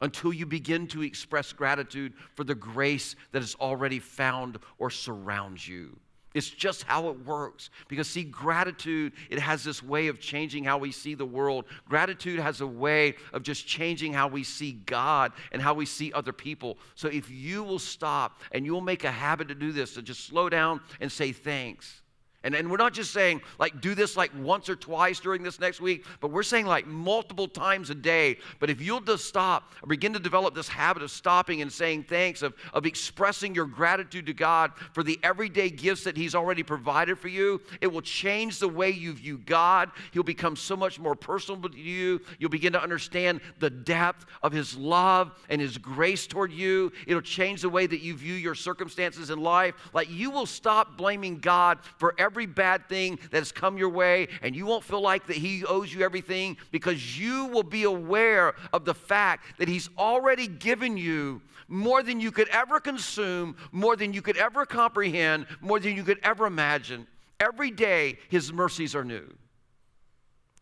Until 0.00 0.32
you 0.32 0.46
begin 0.46 0.86
to 0.88 1.02
express 1.02 1.52
gratitude 1.52 2.14
for 2.34 2.44
the 2.44 2.54
grace 2.54 3.14
that 3.32 3.42
is 3.42 3.56
already 3.56 3.98
found 3.98 4.58
or 4.78 4.88
surrounds 4.88 5.68
you. 5.68 5.98
It's 6.32 6.48
just 6.48 6.84
how 6.84 7.08
it 7.08 7.26
works. 7.26 7.70
Because, 7.88 8.08
see, 8.08 8.22
gratitude, 8.22 9.12
it 9.30 9.38
has 9.40 9.64
this 9.64 9.82
way 9.82 10.06
of 10.06 10.20
changing 10.20 10.64
how 10.64 10.78
we 10.78 10.92
see 10.92 11.14
the 11.14 11.26
world. 11.26 11.64
Gratitude 11.88 12.38
has 12.38 12.60
a 12.60 12.66
way 12.66 13.16
of 13.32 13.42
just 13.42 13.66
changing 13.66 14.12
how 14.12 14.28
we 14.28 14.44
see 14.44 14.72
God 14.72 15.32
and 15.50 15.60
how 15.60 15.74
we 15.74 15.86
see 15.86 16.12
other 16.12 16.32
people. 16.32 16.78
So, 16.94 17.08
if 17.08 17.30
you 17.30 17.64
will 17.64 17.80
stop 17.80 18.40
and 18.52 18.64
you'll 18.64 18.80
make 18.80 19.04
a 19.04 19.10
habit 19.10 19.48
to 19.48 19.54
do 19.54 19.72
this, 19.72 19.94
to 19.94 20.02
just 20.02 20.26
slow 20.26 20.48
down 20.48 20.80
and 21.00 21.10
say 21.10 21.32
thanks, 21.32 22.00
and, 22.42 22.54
and 22.54 22.70
we're 22.70 22.78
not 22.78 22.94
just 22.94 23.10
saying, 23.10 23.42
like, 23.58 23.82
do 23.82 23.94
this 23.94 24.16
like 24.16 24.30
once 24.38 24.70
or 24.70 24.76
twice 24.76 25.20
during 25.20 25.42
this 25.42 25.60
next 25.60 25.78
week, 25.78 26.06
but 26.20 26.30
we're 26.30 26.42
saying 26.42 26.64
like 26.64 26.86
multiple 26.86 27.46
times 27.46 27.90
a 27.90 27.94
day. 27.94 28.38
But 28.58 28.70
if 28.70 28.80
you'll 28.80 29.02
just 29.02 29.26
stop 29.26 29.74
or 29.82 29.88
begin 29.88 30.14
to 30.14 30.18
develop 30.18 30.54
this 30.54 30.68
habit 30.68 31.02
of 31.02 31.10
stopping 31.10 31.60
and 31.60 31.70
saying 31.70 32.04
thanks, 32.04 32.40
of, 32.40 32.54
of 32.72 32.86
expressing 32.86 33.54
your 33.54 33.66
gratitude 33.66 34.24
to 34.24 34.32
God 34.32 34.72
for 34.92 35.02
the 35.02 35.18
everyday 35.22 35.68
gifts 35.68 36.04
that 36.04 36.16
He's 36.16 36.34
already 36.34 36.62
provided 36.62 37.18
for 37.18 37.28
you, 37.28 37.60
it 37.82 37.92
will 37.92 38.00
change 38.00 38.58
the 38.58 38.68
way 38.68 38.88
you 38.88 39.12
view 39.12 39.36
God. 39.36 39.90
He'll 40.12 40.22
become 40.22 40.56
so 40.56 40.76
much 40.76 40.98
more 40.98 41.14
personal 41.14 41.60
to 41.68 41.76
you. 41.76 42.22
You'll 42.38 42.48
begin 42.48 42.72
to 42.72 42.82
understand 42.82 43.42
the 43.58 43.68
depth 43.68 44.24
of 44.42 44.52
His 44.52 44.74
love 44.78 45.32
and 45.50 45.60
His 45.60 45.76
grace 45.76 46.26
toward 46.26 46.52
you. 46.52 46.90
It'll 47.06 47.20
change 47.20 47.60
the 47.60 47.68
way 47.68 47.86
that 47.86 48.00
you 48.00 48.16
view 48.16 48.34
your 48.34 48.54
circumstances 48.54 49.28
in 49.28 49.42
life. 49.42 49.74
Like, 49.92 50.08
you 50.10 50.30
will 50.30 50.46
stop 50.46 50.96
blaming 50.96 51.38
God 51.38 51.80
for 51.98 52.14
every 52.16 52.29
every 52.30 52.46
bad 52.46 52.88
thing 52.88 53.18
that 53.32 53.38
has 53.38 53.50
come 53.50 53.76
your 53.76 53.88
way, 53.88 54.28
and 54.40 54.54
you 54.54 54.64
won't 54.64 54.84
feel 54.84 55.00
like 55.00 55.26
that 55.26 55.36
He 55.36 55.64
owes 55.64 55.92
you 55.92 56.02
everything 56.02 56.56
because 56.70 57.18
you 57.18 57.46
will 57.46 57.64
be 57.64 57.82
aware 57.82 58.54
of 58.72 58.84
the 58.84 58.94
fact 58.94 59.58
that 59.58 59.66
He's 59.66 59.90
already 59.98 60.46
given 60.46 60.96
you 60.96 61.42
more 61.66 62.04
than 62.04 62.20
you 62.20 62.30
could 62.30 62.48
ever 62.50 62.78
consume, 62.78 63.56
more 63.72 63.96
than 63.96 64.12
you 64.12 64.22
could 64.22 64.36
ever 64.36 64.64
comprehend, 64.64 65.46
more 65.60 65.80
than 65.80 65.96
you 65.96 66.04
could 66.04 66.20
ever 66.22 66.46
imagine. 66.46 67.08
Every 67.40 67.72
day, 67.72 68.18
His 68.28 68.52
mercies 68.52 68.94
are 68.94 69.04
new. 69.04 69.26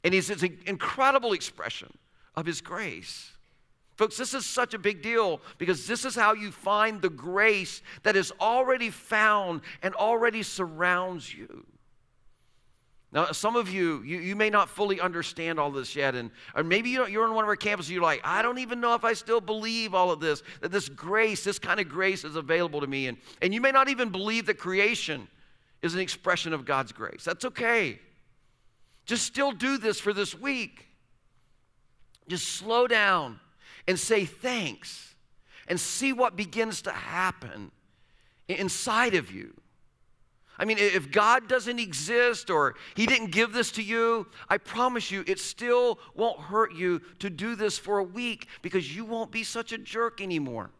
And 0.04 0.14
He's 0.14 0.30
an 0.30 0.58
incredible 0.64 1.34
expression 1.34 1.92
of 2.34 2.46
His 2.46 2.62
grace. 2.62 3.32
Folks, 3.98 4.16
this 4.16 4.32
is 4.32 4.46
such 4.46 4.74
a 4.74 4.78
big 4.78 5.02
deal 5.02 5.40
because 5.58 5.88
this 5.88 6.04
is 6.04 6.14
how 6.14 6.32
you 6.32 6.52
find 6.52 7.02
the 7.02 7.10
grace 7.10 7.82
that 8.04 8.14
is 8.14 8.32
already 8.40 8.90
found 8.90 9.60
and 9.82 9.92
already 9.96 10.44
surrounds 10.44 11.34
you. 11.34 11.66
Now, 13.10 13.32
some 13.32 13.56
of 13.56 13.68
you, 13.68 14.02
you, 14.04 14.18
you 14.18 14.36
may 14.36 14.50
not 14.50 14.68
fully 14.68 15.00
understand 15.00 15.58
all 15.58 15.72
this 15.72 15.96
yet, 15.96 16.14
and 16.14 16.30
or 16.54 16.62
maybe 16.62 16.90
you're, 16.90 17.08
you're 17.08 17.24
on 17.24 17.34
one 17.34 17.42
of 17.42 17.48
our 17.48 17.56
campuses, 17.56 17.90
you're 17.90 18.02
like, 18.02 18.20
I 18.22 18.40
don't 18.40 18.58
even 18.58 18.80
know 18.80 18.94
if 18.94 19.04
I 19.04 19.14
still 19.14 19.40
believe 19.40 19.94
all 19.94 20.12
of 20.12 20.20
this, 20.20 20.44
that 20.60 20.70
this 20.70 20.88
grace, 20.88 21.42
this 21.42 21.58
kind 21.58 21.80
of 21.80 21.88
grace 21.88 22.22
is 22.22 22.36
available 22.36 22.80
to 22.80 22.86
me. 22.86 23.08
And, 23.08 23.18
and 23.42 23.52
you 23.52 23.60
may 23.60 23.72
not 23.72 23.88
even 23.88 24.10
believe 24.10 24.46
that 24.46 24.58
creation 24.58 25.26
is 25.82 25.94
an 25.94 26.00
expression 26.00 26.52
of 26.52 26.64
God's 26.64 26.92
grace. 26.92 27.24
That's 27.24 27.44
okay. 27.46 27.98
Just 29.06 29.24
still 29.24 29.50
do 29.50 29.76
this 29.76 29.98
for 29.98 30.12
this 30.12 30.38
week. 30.38 30.86
Just 32.28 32.46
slow 32.46 32.86
down 32.86 33.40
and 33.88 33.98
say 33.98 34.26
thanks 34.26 35.14
and 35.66 35.80
see 35.80 36.12
what 36.12 36.36
begins 36.36 36.82
to 36.82 36.92
happen 36.92 37.72
inside 38.46 39.14
of 39.14 39.32
you. 39.32 39.54
I 40.58 40.64
mean, 40.64 40.76
if 40.78 41.10
God 41.10 41.48
doesn't 41.48 41.78
exist 41.78 42.50
or 42.50 42.74
He 42.94 43.06
didn't 43.06 43.30
give 43.30 43.52
this 43.52 43.70
to 43.72 43.82
you, 43.82 44.26
I 44.48 44.58
promise 44.58 45.10
you 45.10 45.24
it 45.26 45.38
still 45.38 45.98
won't 46.14 46.38
hurt 46.38 46.74
you 46.74 47.00
to 47.20 47.30
do 47.30 47.54
this 47.54 47.78
for 47.78 47.98
a 47.98 48.04
week 48.04 48.48
because 48.60 48.94
you 48.94 49.04
won't 49.04 49.30
be 49.30 49.42
such 49.42 49.72
a 49.72 49.78
jerk 49.78 50.20
anymore. 50.20 50.70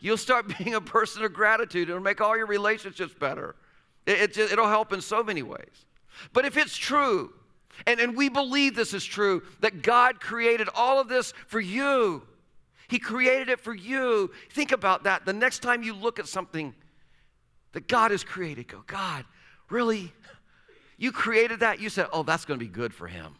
You'll 0.00 0.16
start 0.18 0.52
being 0.58 0.74
a 0.74 0.80
person 0.80 1.24
of 1.24 1.32
gratitude. 1.32 1.88
It'll 1.88 2.02
make 2.02 2.20
all 2.20 2.36
your 2.36 2.46
relationships 2.46 3.14
better. 3.18 3.54
It, 4.06 4.36
it, 4.36 4.52
it'll 4.52 4.68
help 4.68 4.92
in 4.92 5.00
so 5.00 5.22
many 5.22 5.42
ways. 5.42 5.86
But 6.32 6.44
if 6.44 6.56
it's 6.56 6.76
true 6.76 7.32
and, 7.86 8.00
and 8.00 8.16
we 8.16 8.28
believe 8.28 8.74
this 8.74 8.94
is 8.94 9.04
true 9.04 9.42
that 9.60 9.82
God 9.82 10.20
created 10.20 10.68
all 10.74 11.00
of 11.00 11.08
this 11.08 11.32
for 11.46 11.60
you. 11.60 12.22
He 12.88 12.98
created 12.98 13.48
it 13.48 13.60
for 13.60 13.74
you. 13.74 14.30
Think 14.50 14.72
about 14.72 15.04
that. 15.04 15.24
The 15.24 15.32
next 15.32 15.60
time 15.60 15.82
you 15.82 15.94
look 15.94 16.18
at 16.18 16.28
something 16.28 16.74
that 17.72 17.88
God 17.88 18.10
has 18.10 18.22
created, 18.22 18.68
go, 18.68 18.84
God, 18.86 19.24
really? 19.70 20.12
You 20.98 21.10
created 21.10 21.60
that? 21.60 21.80
You 21.80 21.88
said, 21.88 22.06
oh, 22.12 22.22
that's 22.22 22.44
going 22.44 22.60
to 22.60 22.64
be 22.64 22.70
good 22.70 22.92
for 22.92 23.06
him. 23.06 23.34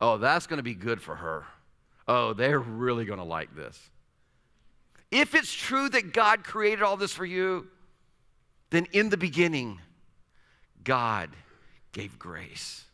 Oh, 0.00 0.18
that's 0.18 0.46
going 0.46 0.58
to 0.58 0.62
be 0.62 0.74
good 0.74 1.00
for 1.00 1.14
her. 1.14 1.46
Oh, 2.06 2.34
they're 2.34 2.58
really 2.58 3.06
going 3.06 3.18
to 3.18 3.24
like 3.24 3.56
this. 3.56 3.90
If 5.10 5.34
it's 5.34 5.52
true 5.52 5.88
that 5.88 6.12
God 6.12 6.44
created 6.44 6.82
all 6.82 6.96
this 6.96 7.12
for 7.12 7.24
you, 7.24 7.68
then 8.70 8.86
in 8.92 9.08
the 9.08 9.16
beginning, 9.16 9.80
God 10.82 11.30
gave 11.92 12.18
grace. 12.18 12.84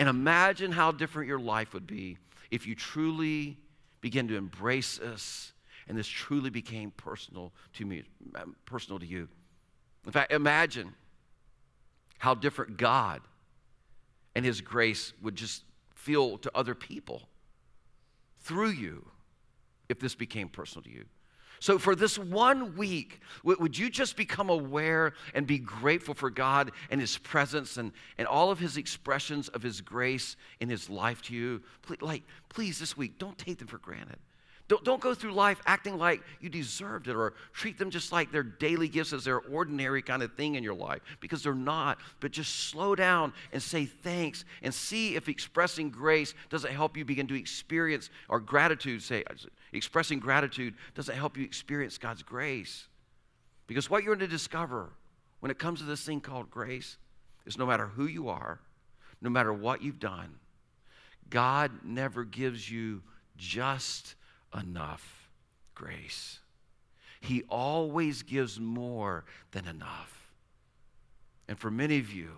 And 0.00 0.08
imagine 0.08 0.72
how 0.72 0.92
different 0.92 1.28
your 1.28 1.38
life 1.38 1.74
would 1.74 1.86
be 1.86 2.16
if 2.50 2.66
you 2.66 2.74
truly 2.74 3.58
begin 4.00 4.28
to 4.28 4.36
embrace 4.36 4.96
this 4.96 5.52
and 5.86 5.96
this 5.96 6.08
truly 6.08 6.48
became 6.48 6.90
personal 6.92 7.52
to 7.74 7.84
me, 7.84 8.04
um, 8.34 8.56
personal 8.64 8.98
to 8.98 9.04
you. 9.04 9.28
In 10.06 10.12
fact, 10.12 10.32
imagine 10.32 10.94
how 12.16 12.34
different 12.34 12.78
God 12.78 13.20
and 14.34 14.42
His 14.42 14.62
grace 14.62 15.12
would 15.20 15.36
just 15.36 15.64
feel 15.94 16.38
to 16.38 16.50
other 16.54 16.74
people 16.74 17.28
through 18.40 18.70
you 18.70 19.06
if 19.90 20.00
this 20.00 20.14
became 20.14 20.48
personal 20.48 20.82
to 20.84 20.90
you. 20.90 21.04
So, 21.60 21.78
for 21.78 21.94
this 21.94 22.18
one 22.18 22.74
week, 22.74 23.20
would 23.44 23.76
you 23.76 23.90
just 23.90 24.16
become 24.16 24.48
aware 24.48 25.12
and 25.34 25.46
be 25.46 25.58
grateful 25.58 26.14
for 26.14 26.30
God 26.30 26.72
and 26.90 27.00
His 27.00 27.18
presence 27.18 27.76
and, 27.76 27.92
and 28.16 28.26
all 28.26 28.50
of 28.50 28.58
His 28.58 28.78
expressions 28.78 29.48
of 29.48 29.62
His 29.62 29.82
grace 29.82 30.36
in 30.60 30.70
His 30.70 30.88
life 30.88 31.20
to 31.22 31.34
you? 31.34 31.62
Please, 31.82 32.00
like, 32.00 32.22
please, 32.48 32.78
this 32.78 32.96
week, 32.96 33.18
don't 33.18 33.36
take 33.36 33.58
them 33.58 33.68
for 33.68 33.76
granted. 33.76 34.16
Don't, 34.70 34.84
don't 34.84 35.00
go 35.00 35.14
through 35.14 35.32
life 35.32 35.60
acting 35.66 35.98
like 35.98 36.22
you 36.40 36.48
deserved 36.48 37.08
it 37.08 37.16
or 37.16 37.32
treat 37.52 37.76
them 37.76 37.90
just 37.90 38.12
like 38.12 38.30
their 38.30 38.44
daily 38.44 38.86
gifts 38.86 39.12
as 39.12 39.24
their 39.24 39.40
ordinary 39.40 40.00
kind 40.00 40.22
of 40.22 40.32
thing 40.34 40.54
in 40.54 40.62
your 40.62 40.74
life 40.74 41.00
because 41.18 41.42
they're 41.42 41.54
not. 41.54 41.98
But 42.20 42.30
just 42.30 42.68
slow 42.68 42.94
down 42.94 43.32
and 43.52 43.60
say 43.60 43.86
thanks 43.86 44.44
and 44.62 44.72
see 44.72 45.16
if 45.16 45.28
expressing 45.28 45.90
grace 45.90 46.34
doesn't 46.50 46.70
help 46.70 46.96
you 46.96 47.04
begin 47.04 47.26
to 47.26 47.34
experience 47.34 48.10
or 48.28 48.38
gratitude, 48.38 49.02
say, 49.02 49.24
expressing 49.72 50.20
gratitude 50.20 50.74
doesn't 50.94 51.16
help 51.16 51.36
you 51.36 51.42
experience 51.42 51.98
God's 51.98 52.22
grace. 52.22 52.86
Because 53.66 53.90
what 53.90 54.04
you're 54.04 54.14
going 54.14 54.28
to 54.28 54.32
discover 54.32 54.90
when 55.40 55.50
it 55.50 55.58
comes 55.58 55.80
to 55.80 55.84
this 55.84 56.04
thing 56.04 56.20
called 56.20 56.48
grace 56.48 56.96
is 57.44 57.58
no 57.58 57.66
matter 57.66 57.86
who 57.86 58.06
you 58.06 58.28
are, 58.28 58.60
no 59.20 59.30
matter 59.30 59.52
what 59.52 59.82
you've 59.82 59.98
done, 59.98 60.36
God 61.28 61.72
never 61.82 62.22
gives 62.22 62.70
you 62.70 63.02
just 63.36 64.14
enough 64.58 65.28
grace. 65.74 66.40
He 67.20 67.42
always 67.48 68.22
gives 68.22 68.58
more 68.58 69.24
than 69.52 69.66
enough. 69.66 70.30
And 71.48 71.58
for 71.58 71.70
many 71.70 71.98
of 71.98 72.12
you, 72.12 72.30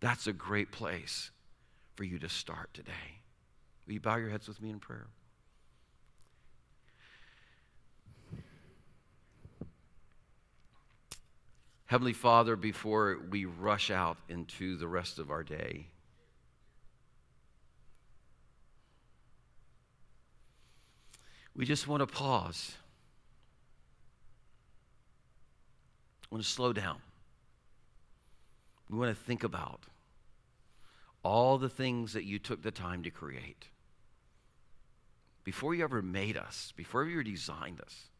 that's 0.00 0.26
a 0.26 0.32
great 0.32 0.72
place 0.72 1.30
for 1.94 2.04
you 2.04 2.18
to 2.18 2.28
start 2.28 2.72
today. 2.74 3.20
Will 3.86 3.94
you 3.94 4.00
bow 4.00 4.16
your 4.16 4.30
heads 4.30 4.48
with 4.48 4.60
me 4.60 4.70
in 4.70 4.78
prayer? 4.78 5.06
Heavenly 11.86 12.12
Father, 12.12 12.56
before 12.56 13.18
we 13.30 13.44
rush 13.44 13.92
out 13.92 14.16
into 14.28 14.76
the 14.76 14.88
rest 14.88 15.20
of 15.20 15.30
our 15.30 15.44
day, 15.44 15.86
we 21.56 21.64
just 21.64 21.88
want 21.88 22.00
to 22.00 22.06
pause. 22.06 22.74
We 26.30 26.36
want 26.36 26.44
to 26.44 26.50
slow 26.50 26.72
down. 26.72 26.98
We 28.90 28.98
want 28.98 29.16
to 29.16 29.24
think 29.24 29.42
about 29.42 29.80
all 31.22 31.58
the 31.58 31.70
things 31.70 32.12
that 32.12 32.24
you 32.24 32.38
took 32.38 32.62
the 32.62 32.70
time 32.70 33.02
to 33.04 33.10
create. 33.10 33.68
Before 35.44 35.74
you 35.74 35.82
ever 35.82 36.02
made 36.02 36.36
us, 36.36 36.72
before 36.76 37.04
you 37.04 37.12
ever 37.14 37.22
designed 37.22 37.80
us. 37.80 38.10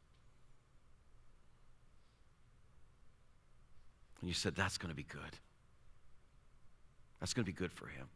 And 4.21 4.29
you 4.29 4.35
said, 4.35 4.57
that's 4.57 4.79
going 4.79 4.91
to 4.91 4.97
be 4.97 5.03
good. 5.03 5.21
That's 7.21 7.35
going 7.35 7.45
to 7.45 7.53
be 7.53 7.57
good 7.57 7.73
for 7.73 7.87
him. 7.87 8.07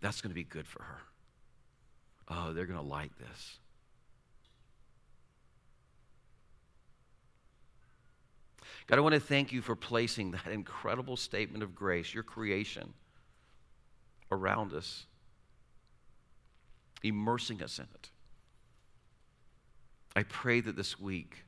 That's 0.00 0.20
going 0.20 0.30
to 0.30 0.34
be 0.34 0.44
good 0.44 0.66
for 0.66 0.82
her. 0.82 0.98
Oh, 2.28 2.52
they're 2.52 2.66
going 2.66 2.78
to 2.78 2.86
like 2.86 3.18
this. 3.18 3.58
God, 8.86 8.98
I 8.98 9.02
want 9.02 9.14
to 9.14 9.20
thank 9.20 9.52
you 9.52 9.62
for 9.62 9.76
placing 9.76 10.32
that 10.32 10.46
incredible 10.50 11.16
statement 11.16 11.62
of 11.62 11.74
grace, 11.74 12.12
your 12.12 12.22
creation, 12.22 12.92
around 14.30 14.72
us, 14.72 15.06
immersing 17.02 17.62
us 17.62 17.78
in 17.78 17.86
it. 17.94 18.10
I 20.16 20.22
pray 20.22 20.60
that 20.60 20.76
this 20.76 20.98
week, 20.98 21.44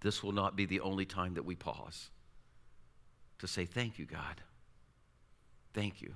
this 0.00 0.22
will 0.22 0.32
not 0.32 0.56
be 0.56 0.66
the 0.66 0.80
only 0.80 1.06
time 1.06 1.34
that 1.34 1.44
we 1.44 1.54
pause 1.54 2.10
to 3.38 3.46
say, 3.46 3.64
Thank 3.64 3.98
you, 3.98 4.04
God. 4.04 4.42
Thank 5.72 6.02
you 6.02 6.14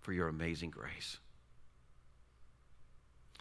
for 0.00 0.12
your 0.12 0.28
amazing 0.28 0.70
grace. 0.70 1.18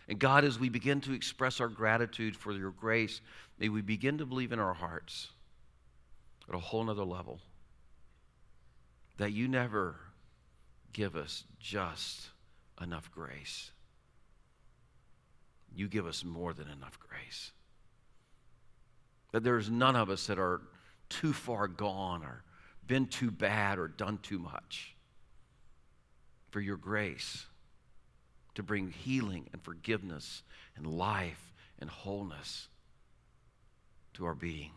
And 0.09 0.17
God, 0.17 0.43
as 0.43 0.59
we 0.59 0.69
begin 0.69 1.01
to 1.01 1.13
express 1.13 1.61
our 1.61 1.67
gratitude 1.67 2.35
for 2.35 2.51
your 2.51 2.71
grace, 2.71 3.21
may 3.59 3.69
we 3.69 3.81
begin 3.81 4.17
to 4.17 4.25
believe 4.25 4.51
in 4.51 4.57
our 4.57 4.73
hearts 4.73 5.27
at 6.49 6.55
a 6.55 6.59
whole 6.59 6.83
nother 6.83 7.03
level 7.03 7.39
that 9.17 9.31
you 9.31 9.47
never 9.47 9.97
give 10.93 11.15
us 11.15 11.43
just 11.59 12.29
enough 12.81 13.11
grace. 13.11 13.69
You 15.75 15.87
give 15.87 16.07
us 16.07 16.23
more 16.25 16.53
than 16.53 16.67
enough 16.69 16.97
grace. 16.99 17.51
That 19.31 19.43
there's 19.43 19.69
none 19.69 19.95
of 19.95 20.09
us 20.09 20.25
that 20.25 20.39
are 20.39 20.61
too 21.09 21.33
far 21.33 21.67
gone 21.67 22.23
or 22.23 22.43
been 22.87 23.05
too 23.05 23.29
bad 23.29 23.77
or 23.77 23.87
done 23.87 24.17
too 24.23 24.39
much 24.39 24.95
for 26.49 26.61
your 26.61 26.77
grace 26.77 27.45
to 28.59 28.63
bring 28.63 28.89
healing 28.89 29.47
and 29.53 29.61
forgiveness 29.61 30.43
and 30.75 30.85
life 30.85 31.53
and 31.79 31.89
wholeness 31.89 32.67
to 34.13 34.25
our 34.25 34.35
being. 34.35 34.71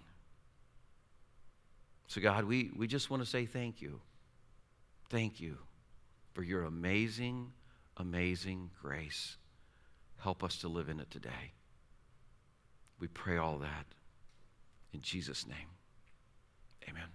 So, 2.06 2.20
God, 2.20 2.44
we, 2.44 2.70
we 2.76 2.86
just 2.86 3.10
want 3.10 3.24
to 3.24 3.28
say 3.28 3.44
thank 3.44 3.82
you. 3.82 4.00
Thank 5.10 5.40
you 5.40 5.58
for 6.32 6.44
your 6.44 6.62
amazing, 6.62 7.50
amazing 7.96 8.70
grace. 8.80 9.36
Help 10.18 10.44
us 10.44 10.58
to 10.58 10.68
live 10.68 10.88
in 10.88 11.00
it 11.00 11.10
today. 11.10 11.52
We 13.00 13.08
pray 13.08 13.36
all 13.36 13.58
that 13.58 13.86
in 14.92 15.00
Jesus' 15.00 15.44
name. 15.44 15.56
Amen. 16.88 17.08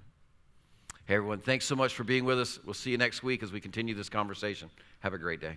Hey, 1.06 1.16
everyone, 1.16 1.40
thanks 1.40 1.64
so 1.64 1.78
much 1.78 1.94
for 1.94 2.04
being 2.04 2.26
with 2.26 2.42
us. 2.42 2.60
We'll 2.66 2.74
see 2.74 2.92
you 2.92 2.98
next 2.98 3.24
week 3.24 3.42
as 3.42 3.54
we 3.54 3.62
continue 3.62 3.96
this 3.96 4.10
conversation. 4.10 4.70
Have 5.00 5.14
a 5.14 5.18
great 5.18 5.40
day. 5.40 5.56